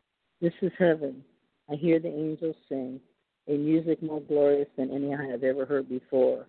This 0.40 0.52
is 0.62 0.72
heaven. 0.78 1.24
I 1.70 1.76
hear 1.76 1.98
the 1.98 2.08
angels 2.08 2.56
sing, 2.68 3.00
a 3.48 3.56
music 3.56 4.02
more 4.02 4.20
glorious 4.20 4.68
than 4.76 4.90
any 4.90 5.14
I 5.14 5.26
have 5.30 5.42
ever 5.42 5.64
heard 5.64 5.88
before. 5.88 6.46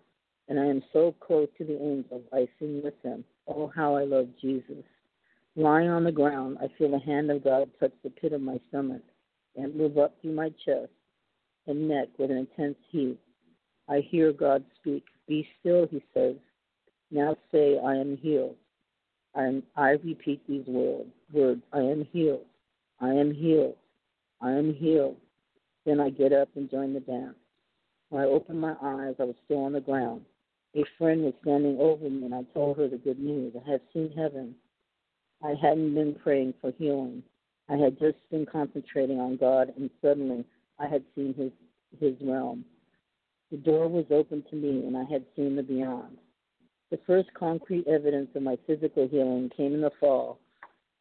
And 0.47 0.59
I 0.59 0.65
am 0.65 0.83
so 0.93 1.15
close 1.19 1.47
to 1.57 1.63
the 1.63 1.81
angels, 1.81 2.23
I 2.31 2.47
sing 2.59 2.81
with 2.83 3.01
them. 3.01 3.23
Oh, 3.47 3.71
how 3.75 3.95
I 3.95 4.03
love 4.03 4.27
Jesus. 4.41 4.83
Lying 5.55 5.89
on 5.89 6.03
the 6.03 6.11
ground, 6.11 6.57
I 6.61 6.67
feel 6.77 6.91
the 6.91 6.99
hand 6.99 7.31
of 7.31 7.43
God 7.43 7.69
touch 7.79 7.93
the 8.03 8.09
pit 8.09 8.33
of 8.33 8.41
my 8.41 8.59
stomach 8.69 9.01
and 9.55 9.75
move 9.75 9.97
up 9.97 10.15
through 10.21 10.33
my 10.33 10.49
chest 10.65 10.91
and 11.67 11.87
neck 11.87 12.09
with 12.17 12.29
an 12.29 12.37
intense 12.37 12.77
heat. 12.91 13.17
I 13.87 14.01
hear 14.09 14.33
God 14.33 14.63
speak. 14.79 15.05
Be 15.27 15.47
still, 15.59 15.87
he 15.87 16.03
says. 16.13 16.35
Now 17.09 17.35
say, 17.51 17.79
I 17.79 17.95
am 17.95 18.17
healed. 18.17 18.55
I, 19.35 19.61
I 19.75 19.91
repeat 19.91 20.41
these 20.47 20.65
words. 20.67 21.61
I 21.73 21.79
am 21.79 22.07
healed. 22.11 22.45
I 22.99 23.09
am 23.09 23.33
healed. 23.33 23.75
I 24.45 24.51
am 24.51 24.75
healed. 24.75 25.17
Then 25.87 25.99
I 25.99 26.11
get 26.11 26.31
up 26.31 26.49
and 26.55 26.69
join 26.69 26.93
the 26.93 26.99
dance. 26.99 27.35
When 28.09 28.21
I 28.21 28.27
opened 28.27 28.61
my 28.61 28.75
eyes, 28.79 29.15
I 29.19 29.23
was 29.23 29.35
still 29.43 29.63
on 29.63 29.73
the 29.73 29.81
ground. 29.81 30.21
A 30.75 30.83
friend 30.99 31.23
was 31.23 31.33
standing 31.41 31.79
over 31.79 32.07
me, 32.07 32.25
and 32.25 32.35
I 32.35 32.43
told 32.53 32.77
her 32.77 32.87
the 32.87 32.97
good 32.97 33.17
news. 33.17 33.53
I 33.55 33.71
had 33.71 33.81
seen 33.91 34.11
heaven. 34.15 34.53
I 35.43 35.55
hadn't 35.59 35.95
been 35.95 36.13
praying 36.13 36.53
for 36.61 36.71
healing. 36.77 37.23
I 37.69 37.77
had 37.77 37.97
just 37.97 38.17
been 38.29 38.45
concentrating 38.45 39.19
on 39.19 39.37
God, 39.37 39.73
and 39.77 39.89
suddenly 39.99 40.45
I 40.77 40.87
had 40.87 41.03
seen 41.15 41.33
His 41.33 41.51
His 41.99 42.13
realm. 42.21 42.65
The 43.49 43.57
door 43.57 43.87
was 43.87 44.05
open 44.11 44.43
to 44.51 44.55
me, 44.55 44.85
and 44.85 44.95
I 44.95 45.05
had 45.05 45.25
seen 45.35 45.55
the 45.55 45.63
beyond. 45.63 46.17
The 46.91 46.99
first 47.07 47.33
concrete 47.33 47.87
evidence 47.87 48.29
of 48.35 48.43
my 48.43 48.59
physical 48.67 49.07
healing 49.07 49.49
came 49.57 49.73
in 49.73 49.81
the 49.81 49.91
fall 49.99 50.37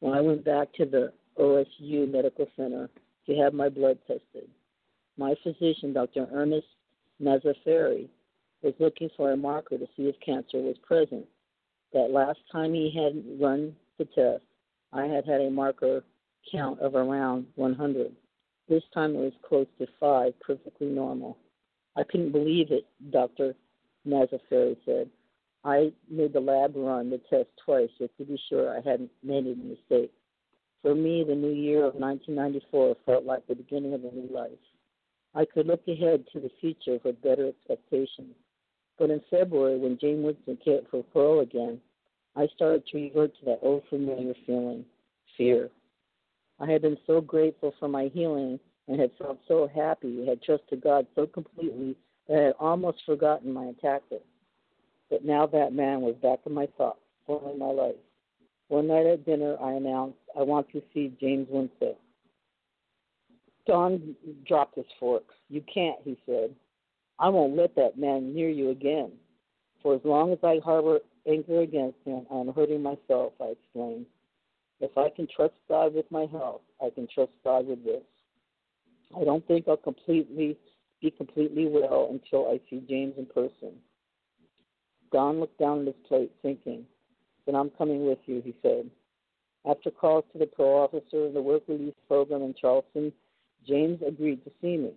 when 0.00 0.14
I 0.14 0.22
went 0.22 0.46
back 0.46 0.72
to 0.74 0.86
the 0.86 1.12
OSU 1.38 2.10
Medical 2.10 2.48
Center 2.56 2.88
to 3.26 3.34
have 3.36 3.54
my 3.54 3.68
blood 3.68 3.98
tested. 4.06 4.48
My 5.16 5.34
physician, 5.42 5.92
Dr. 5.92 6.26
Ernest 6.32 6.66
Mazzaferri, 7.22 8.08
was 8.62 8.74
looking 8.78 9.10
for 9.16 9.32
a 9.32 9.36
marker 9.36 9.78
to 9.78 9.86
see 9.96 10.04
if 10.04 10.16
cancer 10.24 10.58
was 10.58 10.76
present. 10.86 11.26
That 11.92 12.10
last 12.10 12.40
time 12.50 12.74
he 12.74 12.90
had 12.90 13.40
run 13.40 13.76
the 13.98 14.06
test, 14.06 14.42
I 14.92 15.06
had 15.06 15.24
had 15.26 15.40
a 15.40 15.50
marker 15.50 16.02
count 16.50 16.80
of 16.80 16.94
around 16.94 17.46
100. 17.54 18.12
This 18.68 18.82
time 18.92 19.14
it 19.14 19.18
was 19.18 19.32
close 19.46 19.66
to 19.78 19.86
5, 20.00 20.32
perfectly 20.40 20.88
normal. 20.88 21.36
I 21.96 22.02
couldn't 22.02 22.32
believe 22.32 22.72
it, 22.72 22.86
Dr. 23.10 23.54
Mazzaferri 24.06 24.76
said. 24.84 25.08
I 25.64 25.92
made 26.10 26.32
the 26.32 26.40
lab 26.40 26.74
run 26.76 27.10
the 27.10 27.20
test 27.30 27.48
twice 27.64 27.88
just 27.98 28.16
to 28.18 28.24
be 28.24 28.38
sure 28.48 28.70
I 28.70 28.80
hadn't 28.88 29.10
made 29.22 29.46
any 29.46 29.54
mistake. 29.54 30.12
For 30.84 30.94
me, 30.94 31.24
the 31.24 31.34
new 31.34 31.48
year 31.48 31.78
of 31.78 31.94
1994 31.94 32.96
felt 33.06 33.24
like 33.24 33.46
the 33.46 33.54
beginning 33.54 33.94
of 33.94 34.04
a 34.04 34.10
new 34.10 34.28
life. 34.30 34.50
I 35.34 35.46
could 35.46 35.66
look 35.66 35.80
ahead 35.88 36.26
to 36.34 36.40
the 36.40 36.50
future 36.60 37.00
with 37.02 37.22
better 37.22 37.48
expectations. 37.48 38.34
But 38.98 39.08
in 39.08 39.22
February, 39.30 39.78
when 39.78 39.96
James 39.98 40.22
Winsett 40.22 40.62
cared 40.62 40.84
for 40.90 41.02
parole 41.04 41.40
again, 41.40 41.80
I 42.36 42.48
started 42.54 42.86
to 42.86 42.98
revert 42.98 43.32
to 43.38 43.44
that 43.46 43.60
old 43.62 43.84
familiar 43.88 44.34
feeling 44.44 44.84
fear. 45.38 45.70
I 46.60 46.70
had 46.70 46.82
been 46.82 46.98
so 47.06 47.22
grateful 47.22 47.72
for 47.80 47.88
my 47.88 48.10
healing 48.12 48.60
and 48.86 49.00
had 49.00 49.12
felt 49.16 49.38
so 49.48 49.66
happy, 49.74 50.26
had 50.26 50.42
trusted 50.42 50.82
God 50.82 51.06
so 51.14 51.26
completely 51.26 51.96
that 52.28 52.38
I 52.38 52.42
had 52.42 52.54
almost 52.60 52.98
forgotten 53.06 53.54
my 53.54 53.68
attacker. 53.68 54.20
But 55.08 55.24
now 55.24 55.46
that 55.46 55.72
man 55.72 56.02
was 56.02 56.16
back 56.16 56.40
in 56.44 56.52
my 56.52 56.68
thoughts, 56.76 57.00
forming 57.26 57.58
my 57.58 57.70
life. 57.70 57.96
One 58.68 58.88
night 58.88 59.06
at 59.06 59.26
dinner, 59.26 59.56
I 59.60 59.72
announced, 59.72 60.18
I 60.38 60.42
want 60.42 60.70
to 60.72 60.82
see 60.92 61.12
James 61.20 61.48
Winsett. 61.50 61.96
Don 63.66 64.14
dropped 64.46 64.76
his 64.76 64.86
fork. 64.98 65.24
You 65.48 65.62
can't, 65.72 65.98
he 66.04 66.18
said. 66.26 66.54
I 67.18 67.28
won't 67.28 67.56
let 67.56 67.74
that 67.76 67.98
man 67.98 68.34
near 68.34 68.48
you 68.48 68.70
again. 68.70 69.12
For 69.82 69.94
as 69.94 70.00
long 70.04 70.32
as 70.32 70.38
I 70.42 70.60
harbor 70.64 71.00
anger 71.26 71.60
against 71.60 71.98
him, 72.04 72.26
I 72.30 72.36
am 72.36 72.52
hurting 72.52 72.82
myself, 72.82 73.32
I 73.40 73.52
explained. 73.52 74.06
If 74.80 74.96
I 74.98 75.08
can 75.08 75.28
trust 75.34 75.54
God 75.68 75.94
with 75.94 76.10
my 76.10 76.26
health, 76.26 76.62
I 76.82 76.90
can 76.90 77.06
trust 77.14 77.32
God 77.44 77.66
with 77.66 77.84
this. 77.84 78.02
I 79.18 79.24
don't 79.24 79.46
think 79.46 79.68
I'll 79.68 79.76
completely 79.76 80.58
be 81.00 81.10
completely 81.10 81.66
well 81.68 82.08
until 82.10 82.48
I 82.48 82.60
see 82.68 82.82
James 82.88 83.14
in 83.18 83.26
person. 83.26 83.72
Don 85.12 85.38
looked 85.38 85.58
down 85.58 85.82
at 85.82 85.86
his 85.86 85.94
plate, 86.08 86.32
thinking. 86.42 86.84
Then 87.46 87.54
I'm 87.54 87.70
coming 87.70 88.06
with 88.06 88.18
you, 88.26 88.40
he 88.44 88.54
said. 88.62 88.90
After 89.66 89.90
calls 89.90 90.24
to 90.32 90.38
the 90.38 90.46
pro 90.46 90.82
officer 90.82 91.26
of 91.26 91.34
the 91.34 91.42
work 91.42 91.62
release 91.68 91.94
program 92.06 92.42
in 92.42 92.54
Charleston, 92.58 93.12
James 93.66 94.00
agreed 94.06 94.44
to 94.44 94.50
see 94.60 94.76
me, 94.76 94.92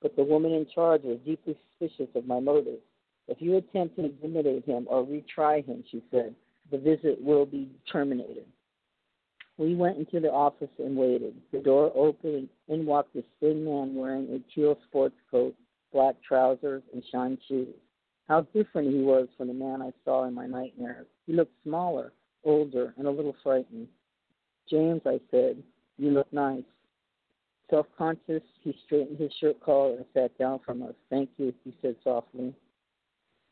but 0.00 0.14
the 0.16 0.22
woman 0.22 0.52
in 0.52 0.66
charge 0.72 1.02
was 1.02 1.18
deeply 1.24 1.56
suspicious 1.70 2.14
of 2.14 2.26
my 2.26 2.38
motives. 2.38 2.82
If 3.28 3.40
you 3.40 3.56
attempt 3.56 3.96
to 3.96 4.04
intimidate 4.04 4.64
him 4.64 4.86
or 4.88 5.04
retry 5.04 5.64
him, 5.64 5.84
she 5.90 6.02
said, 6.10 6.34
the 6.70 6.78
visit 6.78 7.20
will 7.20 7.46
be 7.46 7.68
terminated. 7.90 8.46
We 9.58 9.74
went 9.74 9.98
into 9.98 10.20
the 10.20 10.30
office 10.30 10.70
and 10.78 10.96
waited. 10.96 11.34
The 11.52 11.58
door 11.58 11.92
opened 11.94 12.48
and 12.68 12.80
in 12.80 12.86
walked 12.86 13.14
a 13.16 13.22
thin 13.38 13.64
man 13.64 13.94
wearing 13.94 14.28
a 14.30 14.54
teal 14.54 14.78
sports 14.88 15.16
coat, 15.30 15.54
black 15.92 16.16
trousers, 16.26 16.82
and 16.92 17.02
shine 17.12 17.38
shoes. 17.46 17.74
How 18.28 18.42
different 18.54 18.92
he 18.92 19.00
was 19.00 19.28
from 19.36 19.48
the 19.48 19.54
man 19.54 19.82
I 19.82 19.92
saw 20.04 20.24
in 20.24 20.34
my 20.34 20.46
nightmares. 20.46 21.06
He 21.26 21.32
looked 21.32 21.54
smaller, 21.64 22.12
older, 22.44 22.94
and 22.96 23.06
a 23.06 23.10
little 23.10 23.34
frightened. 23.42 23.88
James, 24.68 25.02
I 25.04 25.20
said, 25.30 25.62
you 25.98 26.10
look 26.10 26.32
nice. 26.32 26.64
Self 27.70 27.86
conscious, 27.96 28.42
he 28.62 28.74
straightened 28.84 29.18
his 29.18 29.32
shirt 29.40 29.60
collar 29.60 29.96
and 29.96 30.04
sat 30.14 30.36
down 30.38 30.60
from 30.64 30.82
us. 30.82 30.94
Thank 31.10 31.30
you, 31.36 31.52
he 31.64 31.74
said 31.80 31.96
softly. 32.04 32.54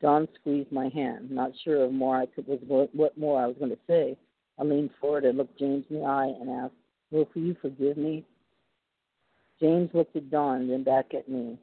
Don 0.01 0.27
squeezed 0.39 0.71
my 0.71 0.89
hand, 0.89 1.29
not 1.29 1.51
sure 1.63 1.83
of 1.83 1.91
more 1.91 2.17
I 2.17 2.25
could 2.25 2.47
was 2.47 2.59
what 2.93 3.17
more 3.17 3.41
I 3.41 3.47
was 3.47 3.55
going 3.57 3.71
to 3.71 3.77
say. 3.87 4.17
I 4.57 4.63
leaned 4.63 4.91
forward 4.99 5.25
and 5.25 5.37
looked 5.37 5.59
James 5.59 5.85
in 5.89 5.97
the 5.97 6.05
eye 6.05 6.33
and 6.39 6.49
asked, 6.49 6.73
Will 7.11 7.27
you 7.35 7.55
forgive 7.61 7.97
me? 7.97 8.25
James 9.59 9.89
looked 9.93 10.15
at 10.15 10.31
Don, 10.31 10.67
then 10.67 10.83
back 10.83 11.13
at 11.13 11.29
me. 11.29 11.59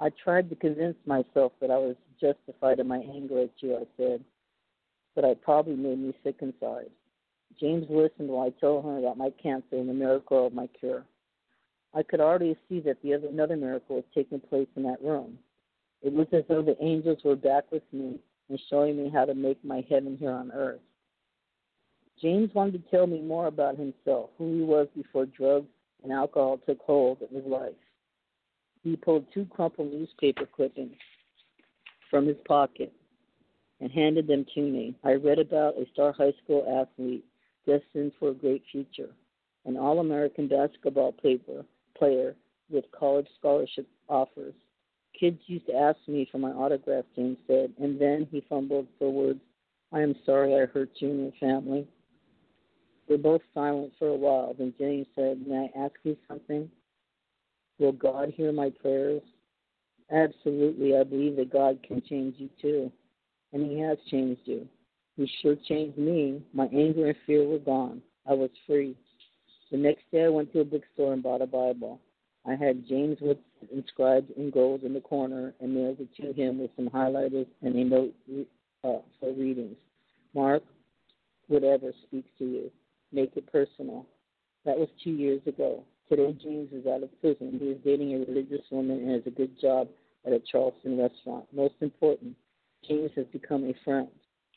I 0.00 0.10
tried 0.10 0.48
to 0.50 0.56
convince 0.56 0.96
myself 1.06 1.52
that 1.60 1.70
I 1.70 1.76
was 1.76 1.96
justified 2.20 2.78
in 2.78 2.88
my 2.88 2.98
anger 2.98 3.42
at 3.42 3.50
you, 3.58 3.76
I 3.76 3.86
said, 3.96 4.24
but 5.14 5.24
it 5.24 5.42
probably 5.42 5.76
made 5.76 5.98
me 5.98 6.14
sick 6.24 6.36
inside. 6.40 6.90
James 7.60 7.86
listened 7.90 8.28
while 8.28 8.46
I 8.46 8.60
told 8.60 8.84
him 8.84 8.96
about 8.96 9.18
my 9.18 9.30
cancer 9.42 9.76
and 9.76 9.88
the 9.88 9.94
miracle 9.94 10.46
of 10.46 10.54
my 10.54 10.68
cure. 10.78 11.04
I 11.94 12.02
could 12.02 12.20
already 12.20 12.56
see 12.68 12.80
that 12.80 13.02
the 13.02 13.14
other, 13.14 13.28
another 13.28 13.56
miracle 13.56 13.96
was 13.96 14.04
taking 14.14 14.40
place 14.40 14.68
in 14.76 14.82
that 14.84 15.02
room. 15.02 15.38
It 16.00 16.12
was 16.12 16.26
as 16.32 16.44
though 16.48 16.62
the 16.62 16.82
angels 16.82 17.18
were 17.24 17.36
back 17.36 17.70
with 17.70 17.82
me 17.92 18.18
and 18.48 18.60
showing 18.70 18.96
me 18.96 19.10
how 19.10 19.26
to 19.26 19.34
make 19.34 19.62
my 19.64 19.84
heaven 19.88 20.16
here 20.18 20.32
on 20.32 20.50
earth. 20.52 20.80
James 22.20 22.50
wanted 22.54 22.72
to 22.72 22.90
tell 22.90 23.06
me 23.06 23.20
more 23.20 23.46
about 23.46 23.76
himself, 23.76 24.30
who 24.38 24.54
he 24.54 24.62
was 24.62 24.88
before 24.96 25.26
drugs 25.26 25.68
and 26.02 26.12
alcohol 26.12 26.58
took 26.66 26.80
hold 26.80 27.20
of 27.22 27.30
his 27.30 27.44
life. 27.44 27.72
He 28.82 28.96
pulled 28.96 29.26
two 29.32 29.46
crumpled 29.46 29.92
newspaper 29.92 30.46
clippings 30.46 30.96
from 32.12 32.26
his 32.26 32.36
pocket 32.46 32.92
and 33.80 33.90
handed 33.90 34.26
them 34.28 34.44
to 34.54 34.60
me. 34.60 34.94
I 35.02 35.14
read 35.14 35.38
about 35.38 35.78
a 35.78 35.86
star 35.92 36.12
high 36.12 36.34
school 36.44 36.62
athlete 36.68 37.24
destined 37.66 38.12
for 38.20 38.28
a 38.28 38.34
great 38.34 38.62
future, 38.70 39.08
an 39.64 39.78
All 39.78 39.98
American 39.98 40.46
basketball 40.46 41.12
paper, 41.12 41.64
player 41.96 42.36
with 42.70 42.84
college 42.96 43.26
scholarship 43.38 43.88
offers. 44.10 44.54
Kids 45.18 45.38
used 45.46 45.66
to 45.66 45.74
ask 45.74 45.98
me 46.06 46.28
for 46.30 46.38
my 46.38 46.50
autograph, 46.50 47.06
James 47.16 47.38
said, 47.46 47.72
and 47.80 47.98
then 47.98 48.28
he 48.30 48.44
fumbled 48.46 48.88
for 48.98 49.10
words. 49.10 49.40
I 49.90 50.00
am 50.00 50.14
sorry 50.26 50.54
I 50.54 50.66
hurt 50.66 50.90
you 50.96 51.10
and 51.10 51.20
your 51.20 51.32
family. 51.40 51.88
We're 53.08 53.18
both 53.18 53.42
silent 53.54 53.92
for 53.98 54.08
a 54.08 54.16
while. 54.16 54.54
Then 54.56 54.74
James 54.78 55.06
said, 55.14 55.46
May 55.46 55.70
I 55.74 55.80
ask 55.84 55.94
you 56.02 56.16
something? 56.28 56.70
Will 57.78 57.92
God 57.92 58.32
hear 58.34 58.52
my 58.52 58.70
prayers? 58.70 59.22
Absolutely. 60.12 60.96
I 60.96 61.04
believe 61.04 61.36
that 61.36 61.52
God 61.52 61.78
can 61.86 62.02
change 62.08 62.34
you 62.38 62.50
too. 62.60 62.92
And 63.52 63.70
He 63.70 63.80
has 63.80 63.98
changed 64.10 64.42
you. 64.44 64.68
He 65.16 65.30
sure 65.40 65.56
changed 65.68 65.98
me. 65.98 66.42
My 66.52 66.66
anger 66.66 67.06
and 67.06 67.16
fear 67.26 67.46
were 67.46 67.58
gone. 67.58 68.02
I 68.28 68.34
was 68.34 68.50
free. 68.66 68.96
The 69.70 69.78
next 69.78 70.02
day 70.12 70.24
I 70.24 70.28
went 70.28 70.52
to 70.52 70.60
a 70.60 70.64
bookstore 70.64 71.12
and 71.12 71.22
bought 71.22 71.42
a 71.42 71.46
Bible. 71.46 72.00
I 72.46 72.54
had 72.54 72.86
James 72.88 73.18
Wood 73.20 73.38
inscribed 73.72 74.30
in 74.36 74.50
gold 74.50 74.82
in 74.82 74.94
the 74.94 75.00
corner 75.00 75.54
and 75.60 75.74
mailed 75.74 75.98
it 76.00 76.14
to 76.20 76.32
him 76.32 76.58
with 76.58 76.70
some 76.76 76.90
highlighters 76.90 77.46
and 77.62 77.74
a 77.76 77.84
note 77.84 78.14
uh, 78.84 78.98
for 79.20 79.32
readings. 79.36 79.76
Mark, 80.34 80.62
whatever 81.46 81.92
speaks 82.06 82.28
to 82.38 82.44
you, 82.44 82.70
make 83.12 83.36
it 83.36 83.50
personal. 83.50 84.06
That 84.64 84.78
was 84.78 84.88
two 85.02 85.10
years 85.10 85.40
ago. 85.46 85.84
Today, 86.12 86.36
James 86.42 86.70
is 86.74 86.86
out 86.86 87.02
of 87.02 87.20
prison. 87.22 87.58
He 87.58 87.68
is 87.68 87.78
dating 87.82 88.12
a 88.12 88.18
religious 88.18 88.60
woman 88.70 88.98
and 88.98 89.12
has 89.12 89.22
a 89.24 89.30
good 89.30 89.58
job 89.58 89.88
at 90.26 90.34
a 90.34 90.40
Charleston 90.40 90.98
restaurant. 90.98 91.46
Most 91.54 91.72
important, 91.80 92.36
James 92.86 93.12
has 93.16 93.24
become 93.32 93.64
a 93.64 93.72
friend. 93.82 94.08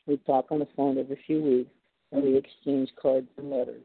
We 0.04 0.18
talk 0.18 0.48
on 0.50 0.58
the 0.58 0.68
phone 0.76 0.98
every 0.98 1.18
few 1.26 1.40
weeks, 1.40 1.70
and 2.12 2.22
we 2.22 2.36
exchange 2.36 2.90
cards 3.00 3.28
and 3.38 3.48
letters. 3.48 3.84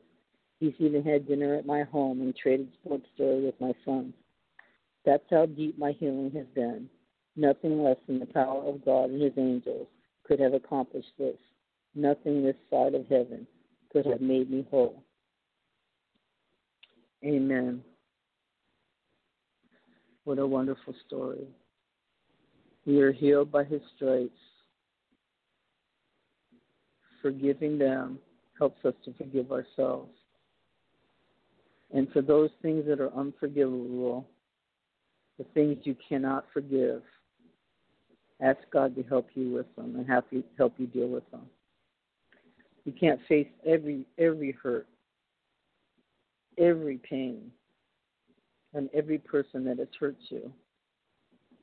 He's 0.60 0.74
even 0.80 1.02
had 1.02 1.30
dinner 1.30 1.56
at 1.56 1.66
my 1.66 1.84
home 1.84 2.20
and 2.20 2.36
traded 2.36 2.74
sports 2.74 3.06
story 3.16 3.46
with 3.46 3.56
my 3.62 3.72
son. 3.86 4.14
That's 5.06 5.24
how 5.30 5.46
deep 5.46 5.80
my 5.80 5.94
healing 5.94 6.30
has 6.36 6.48
been. 6.54 6.90
Nothing 7.38 7.82
less 7.82 7.96
than 8.06 8.20
the 8.20 8.26
power 8.26 8.66
of 8.66 8.84
God 8.84 9.12
and 9.12 9.22
His 9.22 9.38
angels 9.38 9.88
could 10.26 10.42
have 10.42 10.54
accomplished 10.54 11.14
this. 11.18 11.38
Nothing 11.96 12.44
this 12.44 12.58
side 12.70 12.96
of 12.96 13.08
heaven 13.08 13.48
could 13.94 14.06
have 14.08 14.20
made 14.20 14.52
me 14.52 14.68
whole. 14.70 15.02
Amen. 17.24 17.84
What 20.24 20.40
a 20.40 20.46
wonderful 20.46 20.96
story. 21.08 21.48
We 22.86 23.02
are 23.02 23.12
healed 23.12 23.52
by 23.52 23.64
His 23.64 23.82
stripes. 23.96 24.32
Forgiving 27.22 27.78
them 27.78 28.20
helps 28.58 28.84
us 28.86 28.94
to 29.06 29.14
forgive 29.14 29.52
ourselves. 29.52 30.12
And 31.94 32.10
for 32.12 32.22
those 32.22 32.50
things 32.62 32.86
that 32.88 33.00
are 33.00 33.14
unforgivable, 33.14 34.26
the 35.38 35.44
things 35.54 35.78
you 35.84 35.96
cannot 36.08 36.46
forgive, 36.54 37.02
ask 38.42 38.60
God 38.72 38.96
to 38.96 39.04
help 39.04 39.28
you 39.36 39.52
with 39.54 39.76
them 39.76 39.96
and 39.96 40.08
help 40.08 40.26
you, 40.32 40.44
help 40.58 40.74
you 40.78 40.88
deal 40.88 41.08
with 41.08 41.30
them. 41.32 41.46
You 42.86 42.94
can't 42.94 43.20
face 43.28 43.48
every 43.66 44.06
every 44.18 44.58
hurt, 44.64 44.88
every 46.62 46.98
pain, 46.98 47.52
and 48.74 48.90
every 48.94 49.18
person 49.18 49.66
that 49.66 49.80
has 49.80 49.88
hurt 50.00 50.16
you. 50.30 50.52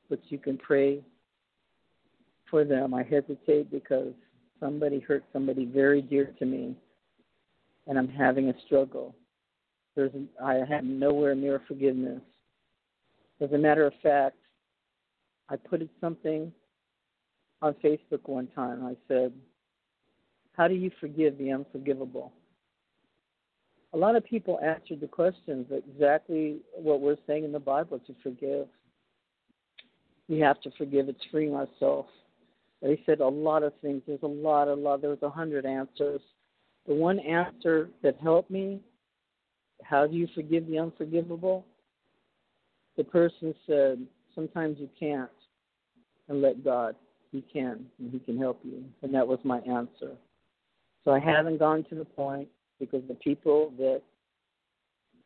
But 0.09 0.19
you 0.29 0.37
can 0.37 0.57
pray 0.57 1.01
for 2.49 2.65
them. 2.65 2.93
I 2.93 3.03
hesitate 3.03 3.71
because 3.71 4.13
somebody 4.59 4.99
hurt 4.99 5.23
somebody 5.31 5.65
very 5.65 6.01
dear 6.01 6.33
to 6.39 6.45
me, 6.45 6.75
and 7.87 7.97
I'm 7.97 8.09
having 8.09 8.49
a 8.49 8.53
struggle. 8.65 9.15
There's 9.95 10.11
I 10.43 10.61
have 10.69 10.83
nowhere 10.83 11.35
near 11.35 11.61
forgiveness. 11.67 12.21
As 13.41 13.51
a 13.51 13.57
matter 13.57 13.85
of 13.87 13.93
fact, 14.03 14.35
I 15.49 15.55
put 15.55 15.87
something 15.99 16.51
on 17.61 17.73
Facebook 17.83 18.21
one 18.25 18.47
time. 18.55 18.85
I 18.85 18.95
said, 19.07 19.33
How 20.53 20.67
do 20.67 20.75
you 20.75 20.91
forgive 20.99 21.37
the 21.37 21.51
unforgivable? 21.51 22.31
A 23.93 23.97
lot 23.97 24.15
of 24.15 24.23
people 24.23 24.59
answered 24.59 25.01
the 25.01 25.07
questions 25.07 25.65
exactly 25.71 26.59
what 26.73 27.01
we're 27.01 27.17
saying 27.25 27.43
in 27.43 27.51
the 27.51 27.59
Bible 27.59 27.99
to 27.99 28.15
forgive. 28.21 28.67
We 30.27 30.39
have 30.39 30.61
to 30.61 30.71
forgive. 30.77 31.09
It's 31.09 31.19
freeing 31.31 31.55
ourselves. 31.55 32.09
They 32.81 33.01
said 33.05 33.19
a 33.19 33.27
lot 33.27 33.63
of 33.63 33.73
things. 33.81 34.03
There's 34.05 34.21
a 34.21 34.27
lot, 34.27 34.67
a 34.67 34.73
lot. 34.73 35.01
There 35.01 35.09
was 35.09 35.23
a 35.23 35.29
hundred 35.29 35.65
answers. 35.65 36.21
The 36.87 36.93
one 36.93 37.19
answer 37.19 37.89
that 38.03 38.15
helped 38.21 38.51
me, 38.51 38.79
how 39.83 40.05
do 40.05 40.15
you 40.15 40.27
forgive 40.35 40.67
the 40.67 40.77
unforgivable? 40.77 41.65
The 42.95 43.03
person 43.03 43.55
said, 43.65 44.05
sometimes 44.35 44.77
you 44.79 44.89
can't, 44.99 45.29
and 46.27 46.41
let 46.41 46.63
God. 46.63 46.95
He 47.31 47.41
can, 47.41 47.85
and 47.99 48.11
He 48.11 48.19
can 48.19 48.37
help 48.37 48.59
you. 48.63 48.83
And 49.01 49.13
that 49.13 49.27
was 49.27 49.39
my 49.43 49.59
answer. 49.59 50.15
So 51.03 51.11
I 51.11 51.19
haven't 51.19 51.57
gone 51.57 51.85
to 51.89 51.95
the 51.95 52.05
point 52.05 52.47
because 52.79 53.01
the 53.07 53.15
people 53.15 53.73
that 53.77 54.01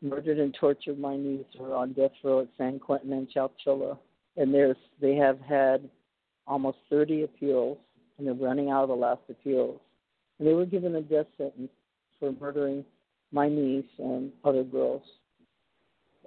murdered 0.01 0.39
and 0.39 0.53
tortured 0.53 0.99
my 0.99 1.15
niece 1.15 1.45
are 1.59 1.73
on 1.73 1.93
death 1.93 2.11
row 2.23 2.41
at 2.41 2.47
San 2.57 2.79
Quentin 2.79 3.13
and 3.13 3.27
Chowchilla. 3.29 3.97
And 4.35 4.53
there's 4.53 4.77
they 4.99 5.15
have 5.15 5.39
had 5.39 5.89
almost 6.47 6.77
30 6.89 7.23
appeals, 7.23 7.77
and 8.17 8.27
they're 8.27 8.33
running 8.33 8.69
out 8.69 8.83
of 8.83 8.89
the 8.89 8.95
last 8.95 9.21
appeals. 9.29 9.79
And 10.39 10.47
they 10.47 10.53
were 10.53 10.65
given 10.65 10.95
a 10.95 11.01
death 11.01 11.27
sentence 11.37 11.71
for 12.19 12.33
murdering 12.39 12.83
my 13.31 13.47
niece 13.47 13.85
and 13.99 14.31
other 14.43 14.63
girls. 14.63 15.03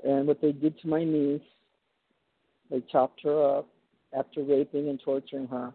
And 0.05 0.27
what 0.27 0.41
they 0.41 0.53
did 0.53 0.79
to 0.81 0.89
my 0.89 1.05
niece, 1.05 1.41
they 2.71 2.83
chopped 2.91 3.21
her 3.23 3.59
up 3.59 3.69
after 4.17 4.43
raping 4.43 4.89
and 4.89 5.01
torturing 5.01 5.47
her, 5.49 5.73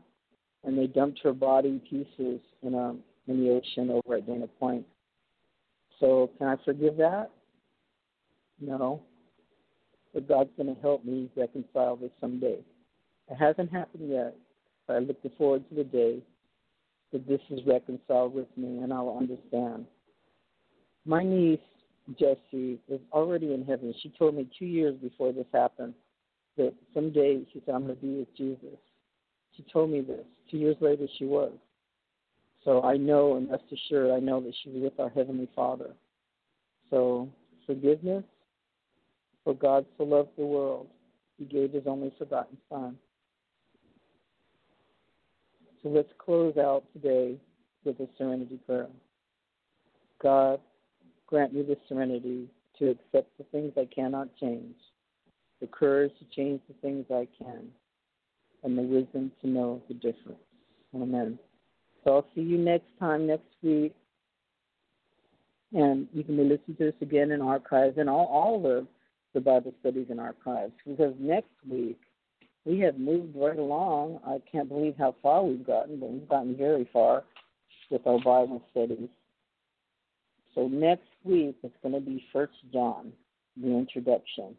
and 0.64 0.78
they 0.78 0.88
dumped 0.88 1.20
her 1.24 1.34
body 1.34 1.82
pieces 1.90 2.40
in 2.64 2.74
a 2.74 2.96
in 3.28 3.44
the 3.44 3.52
ocean 3.52 3.92
over 3.92 4.18
at 4.18 4.26
Dana 4.26 4.48
Point. 4.60 4.86
So 6.02 6.32
can 6.38 6.48
I 6.48 6.56
forgive 6.66 6.98
that? 6.98 7.30
No. 8.60 9.04
But 10.14 10.28
God's 10.28 10.50
going 10.58 10.76
to 10.76 10.82
help 10.82 11.06
me 11.06 11.30
reconcile 11.38 11.96
this 11.96 12.12
someday. 12.20 12.58
It 13.30 13.36
hasn't 13.40 13.72
happened 13.72 14.10
yet, 14.10 14.36
but 14.88 14.98
I 14.98 15.00
look 15.00 15.18
forward 15.38 15.64
to 15.70 15.76
the 15.76 15.86
day 15.86 16.20
that 17.14 17.28
this 17.28 17.40
is 17.50 17.60
reconciled 17.66 18.34
with 18.34 18.48
me 18.58 18.80
and 18.80 18.92
I'll 18.92 19.18
understand. 19.18 19.86
My 21.06 21.24
niece, 21.24 21.60
Jessie, 22.20 22.80
is 22.90 23.00
already 23.14 23.54
in 23.54 23.64
heaven. 23.64 23.94
She 24.02 24.12
told 24.18 24.36
me 24.36 24.50
two 24.58 24.66
years 24.66 24.96
before 25.02 25.32
this 25.32 25.46
happened 25.54 25.94
that 26.58 26.74
someday 26.94 27.46
she 27.54 27.62
said, 27.66 27.76
I'm 27.76 27.86
going 27.86 27.96
to 27.96 28.02
be 28.02 28.20
with 28.20 28.36
Jesus. 28.36 28.78
She 29.56 29.66
told 29.72 29.92
me 29.92 30.02
this. 30.02 30.26
Two 30.50 30.58
years 30.58 30.76
later, 30.82 31.08
she 31.18 31.26
was. 31.26 31.52
So 32.64 32.84
I 32.84 32.98
know 32.98 33.38
and 33.38 33.50
rest 33.50 33.64
assured, 33.72 34.12
I 34.12 34.20
know 34.20 34.40
that 34.42 34.54
she's 34.64 34.74
with 34.76 35.00
our 35.00 35.10
Heavenly 35.10 35.50
Father. 35.56 35.92
So 36.90 37.30
forgiveness, 37.66 38.24
for 39.44 39.56
God 39.56 39.86
so 39.98 40.04
loved 40.04 40.30
the 40.38 40.46
world, 40.46 40.88
He 41.38 41.46
gave 41.46 41.72
His 41.72 41.84
only 41.88 42.14
forgotten 42.18 42.58
Son. 42.70 42.98
So 45.82 45.90
let's 45.90 46.12
close 46.20 46.58
out 46.58 46.84
today 46.94 47.38
with 47.84 48.00
a 48.00 48.08
serenity 48.18 48.60
prayer. 48.68 48.88
God, 50.22 50.60
grant 51.26 51.54
me 51.54 51.64
the 51.64 51.78
serenity 51.88 52.48
to 52.78 52.90
accept 52.90 53.36
the 53.40 53.44
things 53.52 53.74
I 53.76 53.88
cannot 53.94 54.28
change, 54.40 54.76
the 55.60 55.68
courage 55.68 56.12
to 56.20 56.26
change 56.36 56.62
the 56.68 56.76
things 56.82 57.06
I 57.10 57.28
can, 57.42 57.70
and 58.64 58.78
the 58.78 58.84
wisdom 58.84 59.32
to 59.42 59.48
know 59.48 59.82
the 59.88 59.96
difference. 59.96 60.38
Amen. 60.94 61.40
So 62.04 62.16
I'll 62.16 62.28
see 62.34 62.42
you 62.42 62.58
next 62.58 62.88
time, 63.00 63.28
next 63.28 63.46
week. 63.62 63.94
And 65.74 66.08
you 66.14 66.24
can 66.24 66.38
listen 66.50 66.76
to 66.78 66.86
this 66.86 66.94
again 67.02 67.32
in 67.32 67.42
archives 67.42 67.98
and 67.98 68.10
all, 68.10 68.26
all 68.26 68.62
the, 68.62 68.86
the 69.34 69.40
Bible 69.40 69.74
studies 69.80 70.08
in 70.10 70.20
archives. 70.20 70.74
Because 70.86 71.14
next 71.20 71.54
week, 71.70 72.00
we 72.66 72.80
have 72.80 72.98
moved 72.98 73.36
right 73.36 73.58
along. 73.58 74.20
I 74.26 74.40
can't 74.52 74.68
believe 74.68 74.96
how 74.98 75.16
far 75.22 75.44
we've 75.44 75.66
gotten, 75.66 76.00
but 76.00 76.10
we've 76.10 76.30
gotten 76.30 76.58
very 76.58 76.90
far 76.92 77.24
with 77.90 78.06
our 78.06 78.20
Bible 78.20 78.62
studies. 78.72 79.10
So 80.56 80.68
next 80.68 81.08
week 81.24 81.56
it's 81.64 81.76
going 81.82 81.96
to 81.96 82.02
be 82.02 82.24
First 82.34 82.54
John, 82.74 83.14
the 83.56 83.70
introduction. 83.70 84.56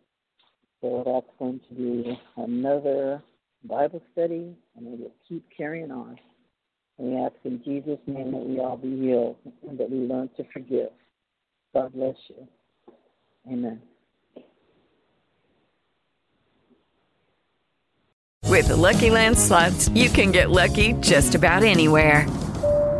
So 0.81 1.03
that's 1.07 1.39
going 1.39 1.61
to 1.69 1.75
be 1.75 2.19
another 2.37 3.23
Bible 3.65 4.03
study, 4.13 4.57
and 4.77 4.87
we 4.87 4.97
will 4.97 5.13
keep 5.29 5.45
carrying 5.57 5.91
on. 5.91 6.19
We 7.03 7.17
ask 7.17 7.35
in 7.43 7.61
Jesus' 7.65 7.99
name 8.07 8.31
that 8.31 8.47
we 8.47 8.61
all 8.61 8.77
be 8.77 8.97
healed 8.97 9.35
and 9.69 9.77
that 9.77 9.91
we 9.91 9.99
learn 9.99 10.31
to 10.37 10.45
forgive. 10.53 10.91
God 11.75 11.93
bless 11.95 12.15
you. 12.29 12.47
Amen. 13.53 13.83
With 18.47 18.69
the 18.69 18.77
Lucky 18.77 19.11
Land 19.11 19.37
slots, 19.37 19.89
you 19.89 20.11
can 20.11 20.31
get 20.31 20.51
lucky 20.51 20.93
just 21.01 21.35
about 21.35 21.65
anywhere. 21.65 22.25